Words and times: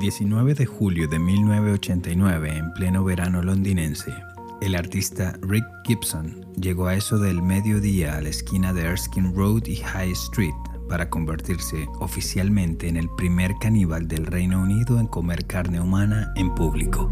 19 0.00 0.54
de 0.54 0.64
julio 0.64 1.08
de 1.08 1.18
1989, 1.18 2.56
en 2.56 2.72
pleno 2.72 3.04
verano 3.04 3.42
londinense, 3.42 4.10
el 4.62 4.74
artista 4.74 5.34
Rick 5.42 5.66
Gibson 5.84 6.46
llegó 6.58 6.86
a 6.86 6.94
eso 6.94 7.18
del 7.18 7.42
mediodía 7.42 8.16
a 8.16 8.22
la 8.22 8.30
esquina 8.30 8.72
de 8.72 8.80
Erskine 8.80 9.30
Road 9.34 9.66
y 9.66 9.76
High 9.76 10.12
Street 10.12 10.54
para 10.88 11.10
convertirse 11.10 11.86
oficialmente 11.98 12.88
en 12.88 12.96
el 12.96 13.10
primer 13.10 13.52
caníbal 13.60 14.08
del 14.08 14.24
Reino 14.24 14.62
Unido 14.62 14.98
en 14.98 15.06
comer 15.06 15.46
carne 15.46 15.82
humana 15.82 16.32
en 16.34 16.54
público. 16.54 17.10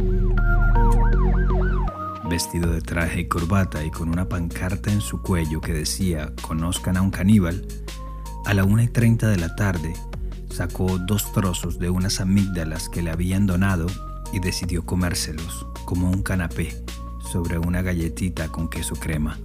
Vestido 2.31 2.73
de 2.73 2.81
traje 2.81 3.21
y 3.21 3.29
corbata 3.29 3.85
y 3.85 3.91
con 3.91 4.09
una 4.09 4.31
pancarta 4.31 4.91
en 4.91 5.03
su 5.03 5.21
cuello 5.21 5.61
que 5.61 5.75
decía 5.75 6.33
Conozcan 6.41 6.97
a 6.97 7.03
un 7.03 7.11
caníbal, 7.11 7.67
a 8.47 8.55
la 8.55 8.65
1 8.65 8.83
y 8.83 8.89
30 8.89 9.29
de 9.29 9.37
la 9.37 9.55
tarde 9.57 9.93
sacó 10.59 10.99
dos 10.99 11.31
trozos 11.33 11.79
de 11.79 11.89
unas 11.89 12.21
amígdalas 12.21 12.89
que 12.89 13.01
le 13.01 13.13
habían 13.13 13.47
donado 13.47 13.87
y 14.33 14.41
decidió 14.41 14.85
comérselos 14.85 15.69
como 15.85 16.11
un 16.11 16.25
canapé 16.25 16.75
sobre 17.31 17.59
una 17.59 17.81
galletita 17.81 18.49
con 18.49 18.69
queso 18.69 18.97
crema. 18.97 19.39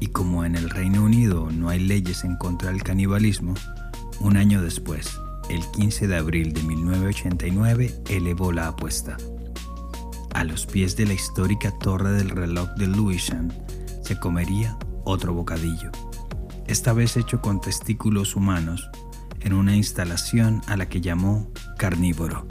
Y 0.00 0.06
como 0.06 0.46
en 0.46 0.56
el 0.56 0.70
Reino 0.70 1.04
Unido 1.04 1.50
no 1.50 1.68
hay 1.68 1.80
leyes 1.80 2.24
en 2.24 2.36
contra 2.36 2.70
del 2.70 2.82
canibalismo, 2.82 3.52
un 4.18 4.38
año 4.38 4.62
después, 4.62 5.20
el 5.50 5.62
15 5.72 6.08
de 6.08 6.16
abril 6.16 6.54
de 6.54 6.62
1989, 6.62 8.02
elevó 8.08 8.52
la 8.52 8.68
apuesta. 8.68 9.18
A 10.32 10.44
los 10.44 10.64
pies 10.64 10.96
de 10.96 11.04
la 11.04 11.12
histórica 11.12 11.70
torre 11.70 12.12
del 12.12 12.30
reloj 12.30 12.70
de 12.78 12.86
Lewisham 12.86 13.50
se 14.02 14.18
comería 14.18 14.78
otro 15.04 15.34
bocadillo, 15.34 15.90
esta 16.66 16.94
vez 16.94 17.18
hecho 17.18 17.42
con 17.42 17.60
testículos 17.60 18.36
humanos 18.36 18.88
en 19.46 19.52
una 19.52 19.76
instalación 19.76 20.60
a 20.66 20.76
la 20.76 20.88
que 20.88 21.00
llamó 21.00 21.52
carnívoro. 21.78 22.48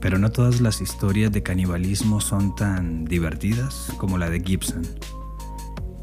Pero 0.00 0.16
no 0.18 0.30
todas 0.30 0.60
las 0.60 0.80
historias 0.80 1.32
de 1.32 1.42
canibalismo 1.42 2.20
son 2.20 2.54
tan 2.54 3.04
divertidas 3.06 3.92
como 3.98 4.18
la 4.18 4.30
de 4.30 4.40
Gibson. 4.40 4.82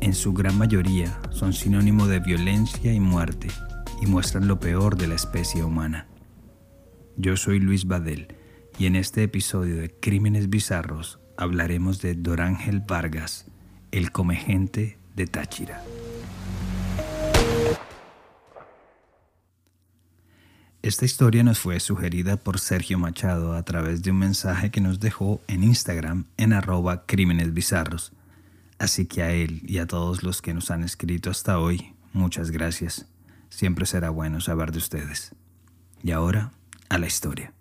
En 0.01 0.13
su 0.13 0.33
gran 0.33 0.57
mayoría 0.57 1.21
son 1.31 1.53
sinónimo 1.53 2.07
de 2.07 2.19
violencia 2.19 2.91
y 2.91 2.99
muerte 2.99 3.47
y 4.01 4.07
muestran 4.07 4.45
lo 4.49 4.59
peor 4.59 4.97
de 4.97 5.07
la 5.07 5.15
especie 5.15 5.63
humana. 5.63 6.09
Yo 7.15 7.37
soy 7.37 7.59
Luis 7.59 7.87
Badel 7.87 8.35
y 8.77 8.87
en 8.87 8.97
este 8.97 9.23
episodio 9.23 9.77
de 9.77 9.89
Crímenes 9.89 10.49
Bizarros 10.49 11.19
hablaremos 11.37 12.01
de 12.01 12.13
Dorángel 12.13 12.81
Vargas, 12.81 13.45
el 13.91 14.11
comegente 14.11 14.99
de 15.15 15.27
Táchira. 15.27 15.81
Esta 20.81 21.03
historia 21.03 21.43
nos 21.43 21.59
fue 21.59 21.77
sugerida 21.81 22.37
por 22.37 22.57
Sergio 22.57 22.97
Machado 22.97 23.53
a 23.53 23.63
través 23.63 24.01
de 24.01 24.11
un 24.11 24.17
mensaje 24.19 24.71
que 24.71 24.79
nos 24.79 25.01
dejó 25.01 25.41
en 25.47 25.63
Instagram 25.65 26.23
en 26.37 26.53
arroba 26.53 27.05
crímenes 27.05 27.53
bizarros. 27.53 28.13
Así 28.77 29.05
que 29.05 29.21
a 29.21 29.31
él 29.31 29.61
y 29.65 29.79
a 29.79 29.87
todos 29.87 30.23
los 30.23 30.41
que 30.41 30.53
nos 30.53 30.71
han 30.71 30.83
escrito 30.83 31.29
hasta 31.29 31.59
hoy, 31.59 31.93
muchas 32.13 32.49
gracias. 32.49 33.07
Siempre 33.49 33.85
será 33.85 34.09
bueno 34.09 34.39
saber 34.39 34.71
de 34.71 34.77
ustedes. 34.77 35.35
Y 36.01 36.11
ahora, 36.11 36.53
a 36.87 36.97
la 36.97 37.07
historia. 37.07 37.51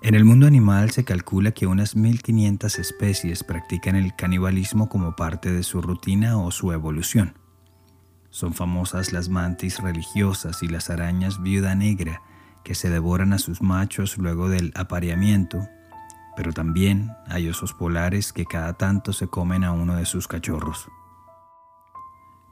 En 0.00 0.14
el 0.14 0.24
mundo 0.24 0.46
animal 0.46 0.92
se 0.92 1.04
calcula 1.04 1.50
que 1.50 1.66
unas 1.66 1.94
1500 1.94 2.78
especies 2.78 3.44
practican 3.44 3.96
el 3.96 4.16
canibalismo 4.16 4.88
como 4.88 5.14
parte 5.14 5.52
de 5.52 5.62
su 5.62 5.82
rutina 5.82 6.38
o 6.38 6.50
su 6.50 6.72
evolución. 6.72 7.34
Son 8.36 8.52
famosas 8.52 9.14
las 9.14 9.30
mantis 9.30 9.78
religiosas 9.78 10.62
y 10.62 10.68
las 10.68 10.90
arañas 10.90 11.40
viuda 11.40 11.74
negra 11.74 12.20
que 12.64 12.74
se 12.74 12.90
devoran 12.90 13.32
a 13.32 13.38
sus 13.38 13.62
machos 13.62 14.18
luego 14.18 14.50
del 14.50 14.74
apareamiento, 14.74 15.66
pero 16.36 16.52
también 16.52 17.12
hay 17.28 17.48
osos 17.48 17.72
polares 17.72 18.34
que 18.34 18.44
cada 18.44 18.74
tanto 18.74 19.14
se 19.14 19.26
comen 19.28 19.64
a 19.64 19.72
uno 19.72 19.96
de 19.96 20.04
sus 20.04 20.28
cachorros. 20.28 20.86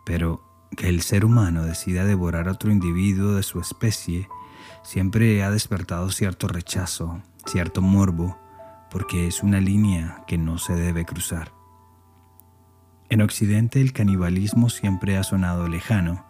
Pero 0.07 0.43
que 0.75 0.89
el 0.89 1.03
ser 1.03 1.23
humano 1.23 1.65
decida 1.67 2.07
devorar 2.07 2.49
a 2.49 2.53
otro 2.53 2.73
individuo 2.73 3.35
de 3.35 3.43
su 3.43 3.61
especie 3.61 4.27
siempre 4.83 5.45
ha 5.45 5.51
despertado 5.51 6.11
cierto 6.11 6.49
rechazo, 6.49 7.21
cierto 7.45 7.83
morbo, 7.83 8.39
porque 8.91 9.27
es 9.27 9.43
una 9.43 9.61
línea 9.61 10.25
que 10.27 10.39
no 10.39 10.57
se 10.57 10.73
debe 10.77 11.05
cruzar. 11.05 11.54
En 13.15 13.23
Occidente 13.23 13.81
el 13.81 13.93
canibalismo 13.93 14.69
siempre 14.69 15.17
ha 15.17 15.23
sonado 15.23 15.69
lejano, 15.69 16.27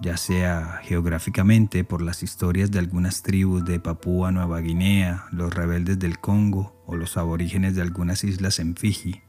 ya 0.00 0.16
sea 0.16 0.80
geográficamente 0.82 1.84
por 1.84 2.02
las 2.02 2.24
historias 2.24 2.72
de 2.72 2.80
algunas 2.80 3.22
tribus 3.22 3.64
de 3.64 3.78
Papúa 3.78 4.32
Nueva 4.32 4.58
Guinea, 4.58 5.26
los 5.30 5.54
rebeldes 5.54 6.00
del 6.00 6.18
Congo 6.18 6.82
o 6.84 6.96
los 6.96 7.16
aborígenes 7.16 7.76
de 7.76 7.82
algunas 7.82 8.24
islas 8.24 8.58
en 8.58 8.74
Fiji, 8.74 9.22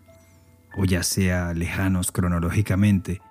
o 0.75 0.85
ya 0.85 1.03
sea 1.03 1.53
lejanos 1.53 2.11
cronológicamente 2.11 3.21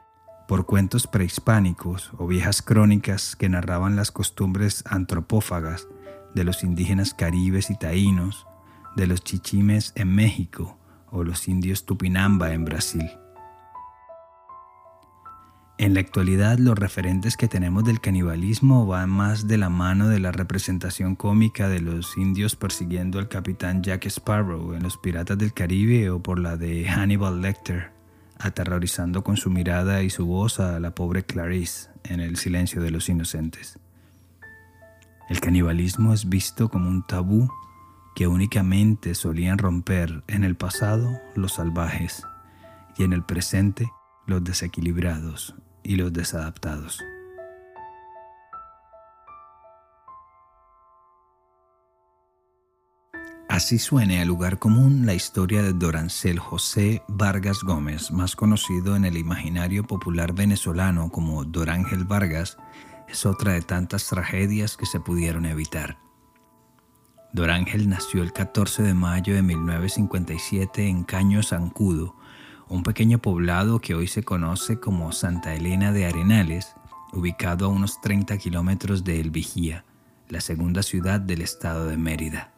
por 0.46 0.64
cuentos 0.64 1.08
prehispánicos 1.08 2.12
o 2.18 2.28
viejas 2.28 2.62
crónicas 2.62 3.34
que 3.34 3.48
narraban 3.48 3.96
las 3.96 4.12
costumbres 4.12 4.84
antropófagas 4.86 5.88
de 6.36 6.44
los 6.44 6.62
indígenas 6.62 7.14
caribes 7.14 7.70
y 7.70 7.76
taínos, 7.76 8.46
de 8.94 9.08
los 9.08 9.24
chichimes 9.24 9.92
en 9.96 10.14
México 10.14 10.78
o 11.10 11.24
los 11.24 11.48
indios 11.48 11.84
Tupinamba 11.84 12.52
en 12.52 12.64
Brasil. 12.64 13.10
En 15.78 15.92
la 15.92 16.00
actualidad 16.00 16.58
los 16.58 16.78
referentes 16.78 17.36
que 17.36 17.48
tenemos 17.48 17.84
del 17.84 18.00
canibalismo 18.00 18.86
van 18.86 19.10
más 19.10 19.46
de 19.46 19.58
la 19.58 19.68
mano 19.68 20.08
de 20.08 20.20
la 20.20 20.32
representación 20.32 21.16
cómica 21.16 21.68
de 21.68 21.80
los 21.80 22.16
indios 22.16 22.56
persiguiendo 22.56 23.18
al 23.18 23.28
capitán 23.28 23.82
Jack 23.82 24.06
Sparrow 24.06 24.72
en 24.72 24.82
Los 24.82 24.96
Piratas 24.96 25.36
del 25.36 25.52
Caribe 25.52 26.08
o 26.08 26.22
por 26.22 26.38
la 26.38 26.56
de 26.56 26.88
Hannibal 26.88 27.42
Lecter, 27.42 27.90
aterrorizando 28.38 29.22
con 29.22 29.36
su 29.36 29.50
mirada 29.50 30.02
y 30.02 30.08
su 30.08 30.24
voz 30.24 30.60
a 30.60 30.80
la 30.80 30.94
pobre 30.94 31.24
Clarice 31.24 31.90
en 32.04 32.20
El 32.20 32.36
silencio 32.36 32.80
de 32.80 32.90
los 32.90 33.10
inocentes. 33.10 33.78
El 35.28 35.40
canibalismo 35.40 36.14
es 36.14 36.26
visto 36.26 36.70
como 36.70 36.88
un 36.88 37.06
tabú 37.06 37.50
que 38.14 38.26
únicamente 38.26 39.14
solían 39.14 39.58
romper 39.58 40.24
en 40.26 40.42
el 40.42 40.56
pasado 40.56 41.20
los 41.34 41.52
salvajes 41.52 42.22
y 42.96 43.04
en 43.04 43.12
el 43.12 43.22
presente 43.24 43.92
los 44.24 44.42
desequilibrados 44.42 45.54
y 45.86 45.96
los 45.96 46.12
desadaptados. 46.12 47.00
Así 53.48 53.78
suene 53.78 54.20
al 54.20 54.28
lugar 54.28 54.58
común 54.58 55.06
la 55.06 55.14
historia 55.14 55.62
de 55.62 55.72
Dorancel 55.72 56.38
José 56.38 57.02
Vargas 57.08 57.60
Gómez, 57.62 58.10
más 58.10 58.34
conocido 58.34 58.96
en 58.96 59.04
el 59.04 59.16
imaginario 59.16 59.86
popular 59.86 60.34
venezolano 60.34 61.08
como 61.10 61.44
Dorángel 61.44 62.04
Vargas, 62.04 62.58
es 63.08 63.24
otra 63.24 63.52
de 63.52 63.62
tantas 63.62 64.08
tragedias 64.08 64.76
que 64.76 64.84
se 64.84 64.98
pudieron 64.98 65.46
evitar. 65.46 65.96
Dorángel 67.32 67.88
nació 67.88 68.22
el 68.22 68.32
14 68.32 68.82
de 68.82 68.94
mayo 68.94 69.34
de 69.34 69.42
1957 69.42 70.88
en 70.88 71.04
Caño 71.04 71.42
Zancudo, 71.42 72.16
un 72.68 72.82
pequeño 72.82 73.18
poblado 73.18 73.80
que 73.80 73.94
hoy 73.94 74.08
se 74.08 74.24
conoce 74.24 74.80
como 74.80 75.12
Santa 75.12 75.54
Elena 75.54 75.92
de 75.92 76.06
Arenales, 76.06 76.74
ubicado 77.12 77.66
a 77.66 77.68
unos 77.68 78.00
30 78.00 78.36
kilómetros 78.38 79.04
de 79.04 79.20
El 79.20 79.30
Vigía, 79.30 79.84
la 80.28 80.40
segunda 80.40 80.82
ciudad 80.82 81.20
del 81.20 81.42
estado 81.42 81.86
de 81.86 81.96
Mérida, 81.96 82.52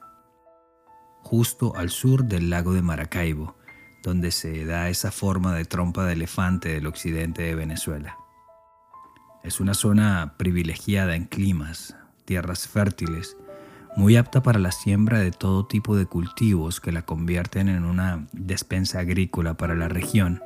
justo 1.23 1.77
al 1.77 1.91
sur 1.91 2.25
del 2.25 2.49
lago 2.49 2.73
de 2.73 2.83
Maracaibo, 2.83 3.57
donde 4.03 4.31
se 4.31 4.65
da 4.65 4.89
esa 4.89 5.11
forma 5.11 5.55
de 5.55 5.67
trompa 5.67 6.07
de 6.07 6.15
elefante 6.15 6.71
del 6.71 6.87
occidente 6.87 7.43
de 7.43 7.55
Venezuela. 7.55 8.17
Es 9.45 9.61
una 9.61 9.75
zona 9.75 10.35
privilegiada 10.39 11.15
en 11.15 11.25
climas, 11.27 11.97
tierras 12.25 12.67
fértiles, 12.67 13.37
muy 13.99 14.15
apta 14.15 14.45
para 14.45 14.61
la 14.61 14.71
siembra 14.71 15.19
de 15.19 15.33
todo 15.33 15.67
tipo 15.67 15.97
de 15.97 16.07
cultivos 16.07 16.81
que 16.81 16.93
la 16.93 17.03
convierten 17.03 17.69
en 17.69 17.85
una 17.85 18.29
despensa 18.33 19.01
agrícola 19.01 19.57
para 19.57 19.75
la 19.75 19.89
región, 19.89 20.41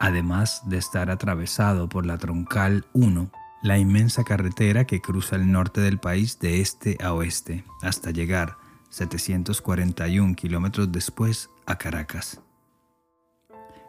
además 0.00 0.62
de 0.66 0.78
estar 0.78 1.08
atravesado 1.08 1.88
por 1.88 2.04
la 2.04 2.18
troncal 2.18 2.86
1, 2.92 3.30
la 3.62 3.78
inmensa 3.78 4.24
carretera 4.24 4.88
que 4.88 5.00
cruza 5.00 5.36
el 5.36 5.52
norte 5.52 5.80
del 5.80 5.98
país 5.98 6.40
de 6.40 6.60
este 6.60 6.98
a 7.00 7.12
oeste, 7.12 7.64
hasta 7.80 8.10
llegar 8.10 8.56
741 8.88 10.34
kilómetros 10.34 10.90
después 10.90 11.48
a 11.66 11.78
Caracas. 11.78 12.40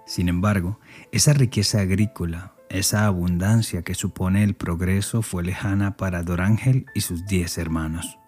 Sin 0.05 0.29
embargo, 0.29 0.79
esa 1.11 1.33
riqueza 1.33 1.79
agrícola, 1.79 2.53
esa 2.69 3.07
abundancia 3.07 3.81
que 3.81 3.95
supone 3.95 4.43
el 4.43 4.53
progreso 4.53 5.23
fue 5.23 5.41
lejana 5.41 5.97
para 5.97 6.21
Dorángel 6.21 6.85
y 6.93 7.01
sus 7.01 7.25
diez 7.25 7.57
hermanos. 7.57 8.20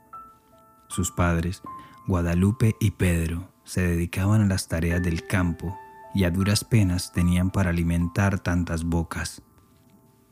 Sus 0.93 1.09
padres, 1.09 1.63
Guadalupe 2.05 2.75
y 2.79 2.91
Pedro, 2.91 3.49
se 3.63 3.81
dedicaban 3.81 4.41
a 4.41 4.45
las 4.45 4.67
tareas 4.67 5.01
del 5.01 5.25
campo 5.25 5.75
y 6.13 6.25
a 6.25 6.29
duras 6.29 6.63
penas 6.63 7.11
tenían 7.11 7.49
para 7.49 7.71
alimentar 7.71 8.37
tantas 8.37 8.83
bocas. 8.83 9.41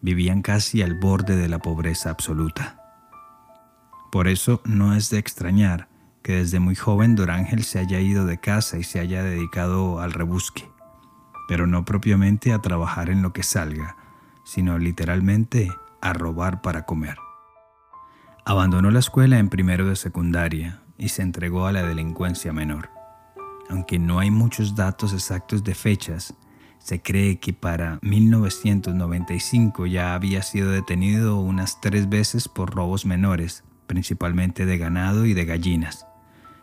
Vivían 0.01 0.43
casi 0.43 0.83
al 0.83 0.99
borde 0.99 1.35
de 1.35 1.49
la 1.49 1.57
pobreza 1.57 2.11
absoluta. 2.11 2.77
Por 4.11 4.27
eso 4.27 4.61
no 4.63 4.93
es 4.93 5.09
de 5.09 5.17
extrañar 5.17 5.89
que 6.21 6.33
desde 6.33 6.59
muy 6.59 6.75
joven 6.75 7.15
Dorángel 7.15 7.63
se 7.63 7.79
haya 7.79 7.99
ido 7.99 8.27
de 8.27 8.39
casa 8.39 8.77
y 8.77 8.83
se 8.83 8.99
haya 8.99 9.23
dedicado 9.23 9.99
al 9.99 10.13
rebusque, 10.13 10.69
pero 11.47 11.65
no 11.65 11.85
propiamente 11.85 12.53
a 12.53 12.59
trabajar 12.59 13.09
en 13.09 13.23
lo 13.23 13.33
que 13.33 13.41
salga, 13.41 13.97
sino 14.43 14.77
literalmente 14.77 15.71
a 16.01 16.13
robar 16.13 16.61
para 16.61 16.85
comer. 16.85 17.17
Abandonó 18.43 18.89
la 18.89 18.99
escuela 18.99 19.37
en 19.37 19.49
primero 19.49 19.87
de 19.87 19.95
secundaria 19.95 20.81
y 20.97 21.09
se 21.09 21.21
entregó 21.21 21.67
a 21.67 21.71
la 21.71 21.83
delincuencia 21.83 22.51
menor. 22.51 22.89
Aunque 23.69 23.99
no 23.99 24.17
hay 24.17 24.31
muchos 24.31 24.75
datos 24.75 25.13
exactos 25.13 25.63
de 25.63 25.75
fechas, 25.75 26.33
se 26.79 27.03
cree 27.03 27.39
que 27.39 27.53
para 27.53 27.99
1995 28.01 29.85
ya 29.85 30.15
había 30.15 30.41
sido 30.41 30.71
detenido 30.71 31.39
unas 31.39 31.79
tres 31.81 32.09
veces 32.09 32.47
por 32.47 32.73
robos 32.73 33.05
menores, 33.05 33.63
principalmente 33.85 34.65
de 34.65 34.79
ganado 34.79 35.27
y 35.27 35.35
de 35.35 35.45
gallinas. 35.45 36.07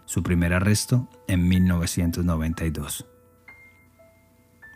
Su 0.04 0.25
primer 0.25 0.54
arresto 0.54 1.08
en 1.28 1.46
1992. 1.46 3.06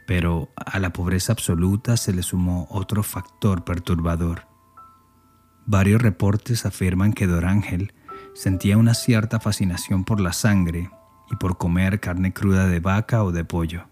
Pero 0.07 0.51
a 0.55 0.79
la 0.79 0.93
pobreza 0.93 1.33
absoluta 1.33 1.97
se 1.97 2.13
le 2.13 2.23
sumó 2.23 2.69
otro 2.71 3.03
factor 3.03 3.65
perturbador. 3.65 4.52
Varios 5.67 6.03
reportes 6.03 6.67
afirman 6.67 7.13
que 7.13 7.27
Dorángel 7.27 7.93
sentía 8.35 8.77
una 8.79 8.95
cierta 8.95 9.41
fascinación 9.41 10.05
por 10.05 10.21
la 10.21 10.33
sangre 10.33 10.91
y 11.31 11.37
por 11.37 11.57
comer 11.57 12.01
carne 12.01 12.33
cruda 12.33 12.67
de 12.67 12.81
vaca 12.81 13.23
o 13.23 13.33
de 13.33 13.45
pollo, 13.45 13.85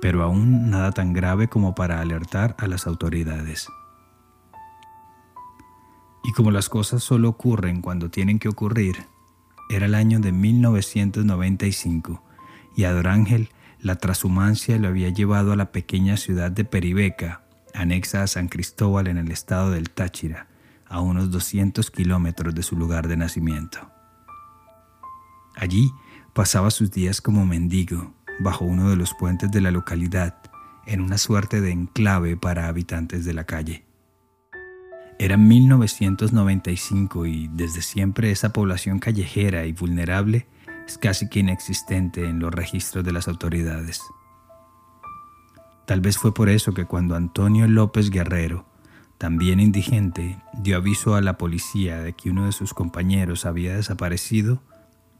pero 0.00 0.22
aún 0.22 0.70
nada 0.70 0.92
tan 0.92 1.12
grave 1.12 1.48
como 1.48 1.74
para 1.74 2.00
alertar 2.00 2.54
a 2.58 2.66
las 2.66 2.86
autoridades. 2.86 3.68
Y 6.22 6.32
como 6.32 6.50
las 6.50 6.68
cosas 6.68 7.02
solo 7.02 7.30
ocurren 7.30 7.80
cuando 7.80 8.10
tienen 8.10 8.38
que 8.38 8.48
ocurrir, 8.48 8.96
era 9.70 9.86
el 9.86 9.94
año 9.94 10.20
de 10.20 10.32
1995 10.32 12.22
y 12.76 12.84
a 12.84 12.92
Dorángel 12.92 13.50
la 13.80 13.96
transhumancia 13.96 14.78
lo 14.78 14.88
había 14.88 15.08
llevado 15.08 15.52
a 15.52 15.56
la 15.56 15.72
pequeña 15.72 16.16
ciudad 16.16 16.50
de 16.50 16.64
Peribeca, 16.64 17.42
anexa 17.72 18.22
a 18.22 18.26
San 18.26 18.48
Cristóbal 18.48 19.06
en 19.06 19.16
el 19.16 19.30
estado 19.30 19.70
del 19.70 19.90
Táchira, 19.90 20.49
a 20.90 21.00
unos 21.00 21.30
200 21.30 21.90
kilómetros 21.90 22.54
de 22.54 22.62
su 22.62 22.76
lugar 22.76 23.08
de 23.08 23.16
nacimiento. 23.16 23.78
Allí 25.56 25.90
pasaba 26.34 26.70
sus 26.70 26.90
días 26.90 27.20
como 27.20 27.46
mendigo 27.46 28.14
bajo 28.40 28.64
uno 28.64 28.90
de 28.90 28.96
los 28.96 29.14
puentes 29.14 29.50
de 29.50 29.60
la 29.60 29.70
localidad, 29.70 30.36
en 30.86 31.00
una 31.00 31.18
suerte 31.18 31.60
de 31.60 31.70
enclave 31.70 32.36
para 32.36 32.66
habitantes 32.68 33.24
de 33.24 33.34
la 33.34 33.44
calle. 33.44 33.84
Era 35.18 35.36
1995 35.36 37.26
y 37.26 37.48
desde 37.48 37.82
siempre 37.82 38.30
esa 38.30 38.52
población 38.52 38.98
callejera 38.98 39.66
y 39.66 39.72
vulnerable 39.72 40.48
es 40.86 40.96
casi 40.96 41.28
que 41.28 41.40
inexistente 41.40 42.24
en 42.24 42.40
los 42.40 42.52
registros 42.52 43.04
de 43.04 43.12
las 43.12 43.28
autoridades. 43.28 44.00
Tal 45.86 46.00
vez 46.00 46.16
fue 46.16 46.32
por 46.32 46.48
eso 46.48 46.72
que 46.72 46.86
cuando 46.86 47.16
Antonio 47.16 47.68
López 47.68 48.10
Guerrero, 48.10 48.64
también 49.20 49.60
indigente, 49.60 50.38
dio 50.54 50.78
aviso 50.78 51.14
a 51.14 51.20
la 51.20 51.36
policía 51.36 52.00
de 52.00 52.14
que 52.14 52.30
uno 52.30 52.46
de 52.46 52.52
sus 52.52 52.72
compañeros 52.72 53.44
había 53.44 53.76
desaparecido, 53.76 54.62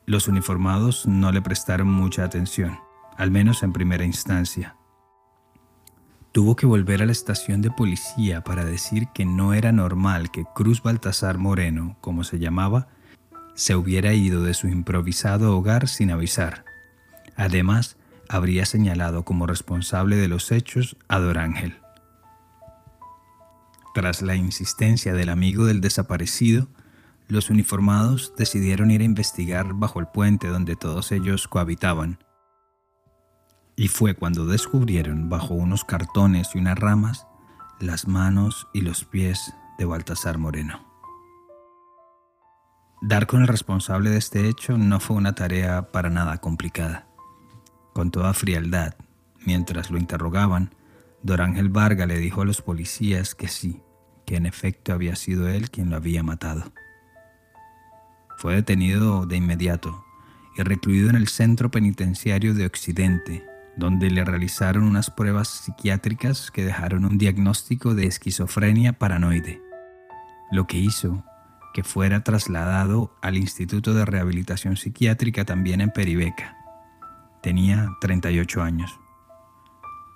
los 0.06 0.26
uniformados 0.26 1.06
no 1.06 1.32
le 1.32 1.42
prestaron 1.42 1.88
mucha 1.88 2.24
atención, 2.24 2.78
al 3.18 3.30
menos 3.30 3.62
en 3.62 3.74
primera 3.74 4.06
instancia. 4.06 4.74
Tuvo 6.32 6.56
que 6.56 6.64
volver 6.64 7.02
a 7.02 7.06
la 7.06 7.12
estación 7.12 7.60
de 7.60 7.70
policía 7.70 8.42
para 8.42 8.64
decir 8.64 9.08
que 9.12 9.26
no 9.26 9.52
era 9.52 9.70
normal 9.70 10.30
que 10.30 10.46
Cruz 10.54 10.82
Baltasar 10.82 11.36
Moreno, 11.36 11.98
como 12.00 12.24
se 12.24 12.38
llamaba, 12.38 12.88
se 13.54 13.76
hubiera 13.76 14.14
ido 14.14 14.42
de 14.42 14.54
su 14.54 14.66
improvisado 14.68 15.54
hogar 15.54 15.88
sin 15.88 16.10
avisar. 16.10 16.64
Además, 17.36 17.98
habría 18.30 18.64
señalado 18.64 19.26
como 19.26 19.46
responsable 19.46 20.16
de 20.16 20.28
los 20.28 20.52
hechos 20.52 20.96
a 21.06 21.18
Dorángel. 21.18 21.79
Tras 23.92 24.22
la 24.22 24.36
insistencia 24.36 25.14
del 25.14 25.28
amigo 25.28 25.64
del 25.64 25.80
desaparecido, 25.80 26.68
los 27.26 27.50
uniformados 27.50 28.32
decidieron 28.36 28.90
ir 28.90 29.00
a 29.00 29.04
investigar 29.04 29.74
bajo 29.74 29.98
el 29.98 30.06
puente 30.06 30.48
donde 30.48 30.76
todos 30.76 31.10
ellos 31.12 31.48
cohabitaban. 31.48 32.18
Y 33.76 33.88
fue 33.88 34.14
cuando 34.14 34.46
descubrieron 34.46 35.28
bajo 35.28 35.54
unos 35.54 35.84
cartones 35.84 36.50
y 36.54 36.58
unas 36.58 36.78
ramas 36.78 37.26
las 37.80 38.06
manos 38.06 38.68
y 38.72 38.82
los 38.82 39.04
pies 39.04 39.54
de 39.78 39.86
Baltasar 39.86 40.38
Moreno. 40.38 40.86
Dar 43.02 43.26
con 43.26 43.40
el 43.40 43.48
responsable 43.48 44.10
de 44.10 44.18
este 44.18 44.48
hecho 44.48 44.76
no 44.76 45.00
fue 45.00 45.16
una 45.16 45.34
tarea 45.34 45.90
para 45.90 46.10
nada 46.10 46.38
complicada. 46.38 47.08
Con 47.94 48.10
toda 48.10 48.34
frialdad, 48.34 48.94
mientras 49.46 49.90
lo 49.90 49.98
interrogaban, 49.98 50.74
Dorángel 51.22 51.68
Varga 51.68 52.06
le 52.06 52.18
dijo 52.18 52.42
a 52.42 52.44
los 52.44 52.62
policías 52.62 53.34
que 53.34 53.48
sí, 53.48 53.82
que 54.24 54.36
en 54.36 54.46
efecto 54.46 54.92
había 54.92 55.16
sido 55.16 55.48
él 55.48 55.70
quien 55.70 55.90
lo 55.90 55.96
había 55.96 56.22
matado. 56.22 56.72
Fue 58.38 58.54
detenido 58.54 59.26
de 59.26 59.36
inmediato 59.36 60.04
y 60.56 60.62
recluido 60.62 61.10
en 61.10 61.16
el 61.16 61.28
centro 61.28 61.70
penitenciario 61.70 62.54
de 62.54 62.64
Occidente, 62.64 63.44
donde 63.76 64.10
le 64.10 64.24
realizaron 64.24 64.84
unas 64.84 65.10
pruebas 65.10 65.48
psiquiátricas 65.48 66.50
que 66.50 66.64
dejaron 66.64 67.04
un 67.04 67.18
diagnóstico 67.18 67.94
de 67.94 68.06
esquizofrenia 68.06 68.94
paranoide, 68.94 69.60
lo 70.50 70.66
que 70.66 70.78
hizo 70.78 71.24
que 71.72 71.84
fuera 71.84 72.24
trasladado 72.24 73.14
al 73.22 73.36
Instituto 73.36 73.94
de 73.94 74.04
Rehabilitación 74.04 74.76
Psiquiátrica 74.76 75.44
también 75.44 75.80
en 75.80 75.90
Peribeca. 75.90 76.56
Tenía 77.42 77.88
38 78.00 78.62
años. 78.62 78.98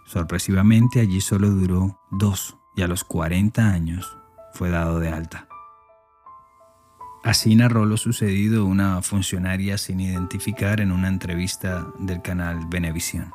Sorpresivamente 0.04 1.00
allí 1.00 1.20
solo 1.20 1.48
duró 1.50 1.98
dos 2.10 2.56
y 2.76 2.82
a 2.82 2.88
los 2.88 3.04
40 3.04 3.62
años 3.62 4.16
fue 4.52 4.70
dado 4.70 5.00
de 5.00 5.08
alta. 5.08 5.48
Así 7.24 7.56
narró 7.56 7.86
lo 7.86 7.96
sucedido 7.96 8.66
una 8.66 9.00
funcionaria 9.00 9.78
sin 9.78 9.98
identificar 10.00 10.80
en 10.82 10.92
una 10.92 11.08
entrevista 11.08 11.86
del 11.98 12.20
canal 12.20 12.66
Venevisión. 12.68 13.32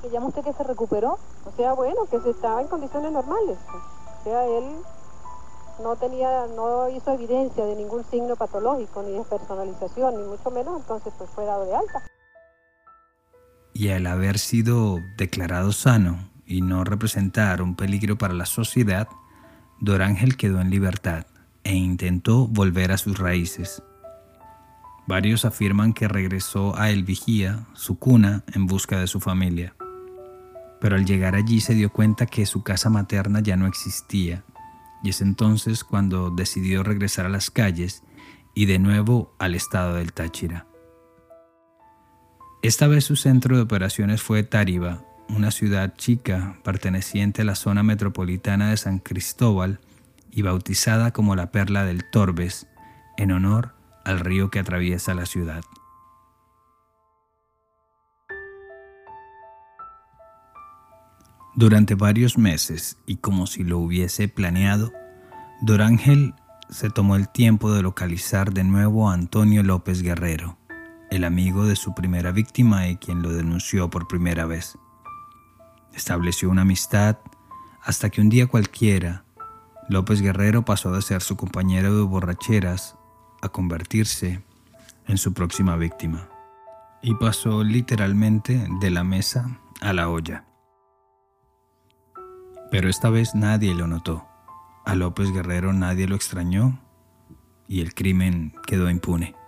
¿Que 0.00 0.10
llama 0.10 0.28
usted 0.28 0.44
que 0.44 0.52
se 0.52 0.62
recuperó? 0.62 1.18
O 1.44 1.52
sea, 1.56 1.72
bueno, 1.72 2.06
que 2.08 2.20
se 2.20 2.30
estaba 2.30 2.62
en 2.62 2.68
condiciones 2.68 3.10
normales. 3.10 3.58
O 3.68 4.22
sea, 4.22 4.46
él 4.46 4.76
no 5.82 5.96
tenía, 5.96 6.46
no 6.54 6.88
hizo 6.88 7.12
evidencia 7.12 7.64
de 7.64 7.74
ningún 7.74 8.04
signo 8.04 8.36
patológico, 8.36 9.02
ni 9.02 9.10
de 9.10 9.24
personalización, 9.24 10.16
ni 10.16 10.28
mucho 10.28 10.50
menos, 10.52 10.80
entonces 10.80 11.12
pues 11.18 11.28
fue 11.30 11.44
dado 11.44 11.64
de 11.64 11.74
alta. 11.74 12.00
Y 13.74 13.88
al 13.88 14.06
haber 14.06 14.38
sido 14.38 14.98
declarado 15.16 15.72
sano 15.72 16.28
y 16.46 16.60
no 16.60 16.84
representar 16.84 17.62
un 17.62 17.74
peligro 17.74 18.18
para 18.18 18.34
la 18.34 18.46
sociedad, 18.46 19.08
Dorángel 19.80 20.36
quedó 20.36 20.60
en 20.60 20.70
libertad 20.70 21.26
e 21.64 21.74
intentó 21.74 22.46
volver 22.46 22.92
a 22.92 22.98
sus 22.98 23.18
raíces. 23.18 23.82
Varios 25.06 25.44
afirman 25.44 25.92
que 25.92 26.06
regresó 26.06 26.78
a 26.78 26.90
El 26.90 27.02
Vigía, 27.02 27.66
su 27.74 27.98
cuna, 27.98 28.44
en 28.52 28.66
busca 28.66 29.00
de 29.00 29.08
su 29.08 29.20
familia. 29.20 29.74
Pero 30.80 30.96
al 30.96 31.04
llegar 31.04 31.34
allí 31.34 31.60
se 31.60 31.74
dio 31.74 31.90
cuenta 31.92 32.26
que 32.26 32.46
su 32.46 32.62
casa 32.62 32.90
materna 32.90 33.40
ya 33.40 33.56
no 33.56 33.66
existía, 33.66 34.44
y 35.02 35.10
es 35.10 35.20
entonces 35.20 35.82
cuando 35.82 36.30
decidió 36.30 36.82
regresar 36.82 37.26
a 37.26 37.30
las 37.30 37.50
calles 37.50 38.02
y 38.54 38.66
de 38.66 38.78
nuevo 38.78 39.34
al 39.38 39.54
estado 39.54 39.94
del 39.94 40.12
Táchira. 40.12 40.66
Esta 42.62 42.86
vez 42.86 43.04
su 43.04 43.16
centro 43.16 43.56
de 43.56 43.62
operaciones 43.62 44.22
fue 44.22 44.44
Táriba, 44.44 45.02
una 45.28 45.50
ciudad 45.50 45.94
chica 45.96 46.60
perteneciente 46.62 47.42
a 47.42 47.44
la 47.44 47.56
zona 47.56 47.82
metropolitana 47.82 48.70
de 48.70 48.76
San 48.76 49.00
Cristóbal, 49.00 49.80
y 50.30 50.42
bautizada 50.42 51.10
como 51.10 51.34
la 51.34 51.50
Perla 51.50 51.84
del 51.84 52.08
Torbes, 52.08 52.68
en 53.16 53.32
honor 53.32 53.74
al 54.04 54.20
río 54.20 54.52
que 54.52 54.60
atraviesa 54.60 55.12
la 55.12 55.26
ciudad. 55.26 55.64
Durante 61.56 61.96
varios 61.96 62.38
meses, 62.38 62.96
y 63.06 63.16
como 63.16 63.48
si 63.48 63.64
lo 63.64 63.78
hubiese 63.78 64.28
planeado, 64.28 64.92
Dorángel 65.62 66.34
se 66.70 66.90
tomó 66.90 67.16
el 67.16 67.28
tiempo 67.28 67.72
de 67.72 67.82
localizar 67.82 68.52
de 68.52 68.62
nuevo 68.62 69.10
a 69.10 69.14
Antonio 69.14 69.64
López 69.64 70.00
Guerrero, 70.00 70.58
el 71.12 71.24
amigo 71.24 71.66
de 71.66 71.76
su 71.76 71.92
primera 71.92 72.32
víctima 72.32 72.88
y 72.88 72.96
quien 72.96 73.20
lo 73.20 73.28
denunció 73.28 73.90
por 73.90 74.08
primera 74.08 74.46
vez. 74.46 74.78
Estableció 75.92 76.48
una 76.48 76.62
amistad 76.62 77.18
hasta 77.82 78.08
que 78.08 78.22
un 78.22 78.30
día 78.30 78.46
cualquiera, 78.46 79.26
López 79.90 80.22
Guerrero 80.22 80.64
pasó 80.64 80.90
de 80.90 81.02
ser 81.02 81.20
su 81.20 81.36
compañero 81.36 81.94
de 81.94 82.02
borracheras 82.02 82.96
a 83.42 83.50
convertirse 83.50 84.42
en 85.06 85.18
su 85.18 85.34
próxima 85.34 85.76
víctima. 85.76 86.30
Y 87.02 87.14
pasó 87.14 87.62
literalmente 87.62 88.66
de 88.80 88.90
la 88.90 89.04
mesa 89.04 89.60
a 89.82 89.92
la 89.92 90.08
olla. 90.08 90.46
Pero 92.70 92.88
esta 92.88 93.10
vez 93.10 93.34
nadie 93.34 93.74
lo 93.74 93.86
notó. 93.86 94.26
A 94.86 94.94
López 94.94 95.30
Guerrero 95.30 95.74
nadie 95.74 96.08
lo 96.08 96.16
extrañó 96.16 96.80
y 97.68 97.82
el 97.82 97.92
crimen 97.92 98.54
quedó 98.66 98.88
impune. 98.88 99.41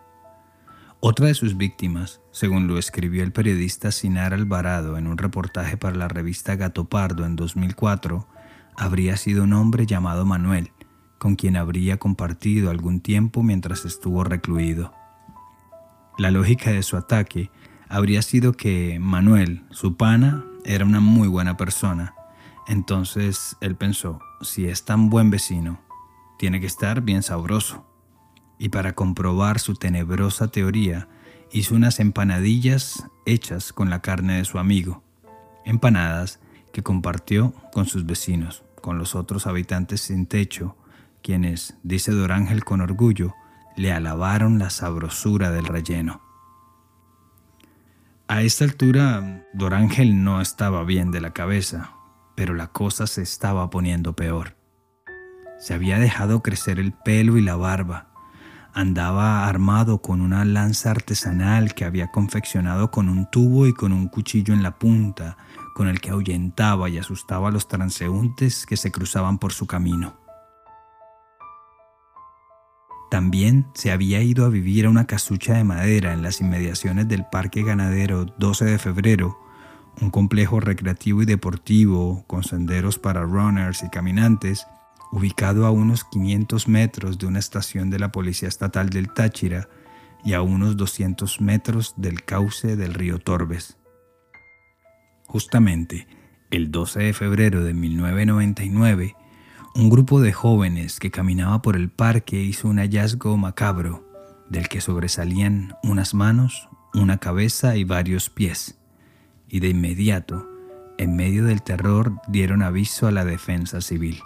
Otra 1.06 1.26
de 1.26 1.34
sus 1.34 1.58
víctimas, 1.58 2.22
según 2.30 2.66
lo 2.66 2.78
escribió 2.78 3.22
el 3.22 3.30
periodista 3.30 3.92
Sinar 3.92 4.32
Alvarado 4.32 4.96
en 4.96 5.06
un 5.06 5.18
reportaje 5.18 5.76
para 5.76 5.96
la 5.96 6.08
revista 6.08 6.56
Gato 6.56 6.86
Pardo 6.86 7.26
en 7.26 7.36
2004, 7.36 8.26
habría 8.74 9.18
sido 9.18 9.44
un 9.44 9.52
hombre 9.52 9.84
llamado 9.84 10.24
Manuel, 10.24 10.72
con 11.18 11.36
quien 11.36 11.58
habría 11.58 11.98
compartido 11.98 12.70
algún 12.70 13.00
tiempo 13.00 13.42
mientras 13.42 13.84
estuvo 13.84 14.24
recluido. 14.24 14.94
La 16.16 16.30
lógica 16.30 16.70
de 16.70 16.82
su 16.82 16.96
ataque 16.96 17.50
habría 17.90 18.22
sido 18.22 18.54
que 18.54 18.98
Manuel, 18.98 19.64
su 19.70 19.98
pana, 19.98 20.46
era 20.64 20.86
una 20.86 21.00
muy 21.00 21.28
buena 21.28 21.58
persona 21.58 22.14
entonces 22.66 23.56
él 23.60 23.76
pensó, 23.76 24.20
si 24.40 24.66
es 24.66 24.84
tan 24.84 25.10
buen 25.10 25.30
vecino, 25.30 25.80
tiene 26.38 26.60
que 26.60 26.66
estar 26.66 27.02
bien 27.02 27.22
sabroso. 27.22 27.84
Y 28.58 28.68
para 28.68 28.94
comprobar 28.94 29.58
su 29.58 29.74
tenebrosa 29.74 30.48
teoría, 30.48 31.08
hizo 31.52 31.74
unas 31.74 32.00
empanadillas 32.00 33.04
hechas 33.26 33.72
con 33.72 33.90
la 33.90 34.00
carne 34.00 34.38
de 34.38 34.44
su 34.44 34.58
amigo, 34.58 35.02
empanadas 35.64 36.40
que 36.72 36.82
compartió 36.82 37.54
con 37.72 37.86
sus 37.86 38.06
vecinos, 38.06 38.64
con 38.80 38.98
los 38.98 39.14
otros 39.14 39.46
habitantes 39.46 40.00
sin 40.02 40.26
techo, 40.26 40.76
quienes, 41.22 41.76
dice 41.82 42.12
Dorángel 42.12 42.64
con 42.64 42.80
orgullo, 42.80 43.34
le 43.76 43.92
alabaron 43.92 44.58
la 44.58 44.70
sabrosura 44.70 45.50
del 45.50 45.66
relleno. 45.66 46.20
A 48.26 48.42
esta 48.42 48.64
altura, 48.64 49.46
Dorángel 49.52 50.24
no 50.24 50.40
estaba 50.40 50.82
bien 50.84 51.10
de 51.10 51.20
la 51.20 51.32
cabeza, 51.32 51.92
pero 52.34 52.54
la 52.54 52.68
cosa 52.68 53.06
se 53.06 53.22
estaba 53.22 53.70
poniendo 53.70 54.14
peor. 54.14 54.56
Se 55.58 55.74
había 55.74 55.98
dejado 55.98 56.42
crecer 56.42 56.78
el 56.78 56.92
pelo 56.92 57.36
y 57.36 57.42
la 57.42 57.56
barba. 57.56 58.13
Andaba 58.74 59.46
armado 59.46 59.98
con 60.02 60.20
una 60.20 60.44
lanza 60.44 60.90
artesanal 60.90 61.74
que 61.74 61.84
había 61.84 62.10
confeccionado 62.10 62.90
con 62.90 63.08
un 63.08 63.30
tubo 63.30 63.68
y 63.68 63.72
con 63.72 63.92
un 63.92 64.08
cuchillo 64.08 64.52
en 64.52 64.64
la 64.64 64.80
punta, 64.80 65.36
con 65.76 65.86
el 65.86 66.00
que 66.00 66.10
ahuyentaba 66.10 66.88
y 66.88 66.98
asustaba 66.98 67.48
a 67.48 67.52
los 67.52 67.68
transeúntes 67.68 68.66
que 68.66 68.76
se 68.76 68.90
cruzaban 68.90 69.38
por 69.38 69.52
su 69.52 69.68
camino. 69.68 70.16
También 73.12 73.68
se 73.74 73.92
había 73.92 74.20
ido 74.22 74.44
a 74.44 74.48
vivir 74.48 74.86
a 74.86 74.90
una 74.90 75.06
casucha 75.06 75.54
de 75.54 75.62
madera 75.62 76.12
en 76.12 76.22
las 76.22 76.40
inmediaciones 76.40 77.06
del 77.06 77.24
Parque 77.30 77.62
Ganadero 77.62 78.24
12 78.24 78.64
de 78.64 78.78
febrero, 78.78 79.38
un 80.00 80.10
complejo 80.10 80.58
recreativo 80.58 81.22
y 81.22 81.26
deportivo 81.26 82.24
con 82.26 82.42
senderos 82.42 82.98
para 82.98 83.22
runners 83.22 83.84
y 83.84 83.90
caminantes, 83.90 84.66
ubicado 85.14 85.64
a 85.64 85.70
unos 85.70 86.02
500 86.02 86.66
metros 86.66 87.18
de 87.18 87.26
una 87.26 87.38
estación 87.38 87.88
de 87.88 88.00
la 88.00 88.10
Policía 88.10 88.48
Estatal 88.48 88.90
del 88.90 89.12
Táchira 89.12 89.68
y 90.24 90.32
a 90.32 90.42
unos 90.42 90.76
200 90.76 91.40
metros 91.40 91.94
del 91.96 92.24
cauce 92.24 92.74
del 92.74 92.94
río 92.94 93.20
Torbes. 93.20 93.76
Justamente, 95.26 96.08
el 96.50 96.72
12 96.72 97.00
de 97.00 97.12
febrero 97.12 97.62
de 97.62 97.74
1999, 97.74 99.14
un 99.76 99.88
grupo 99.88 100.20
de 100.20 100.32
jóvenes 100.32 100.98
que 100.98 101.12
caminaba 101.12 101.62
por 101.62 101.76
el 101.76 101.90
parque 101.90 102.42
hizo 102.42 102.68
un 102.68 102.78
hallazgo 102.78 103.36
macabro, 103.36 104.04
del 104.50 104.68
que 104.68 104.80
sobresalían 104.80 105.76
unas 105.84 106.12
manos, 106.12 106.68
una 106.92 107.18
cabeza 107.18 107.76
y 107.76 107.84
varios 107.84 108.30
pies 108.30 108.78
y 109.48 109.60
de 109.60 109.68
inmediato, 109.68 110.48
en 110.98 111.14
medio 111.14 111.44
del 111.44 111.62
terror, 111.62 112.20
dieron 112.26 112.60
aviso 112.60 113.06
a 113.06 113.12
la 113.12 113.24
defensa 113.24 113.80
civil. 113.80 114.20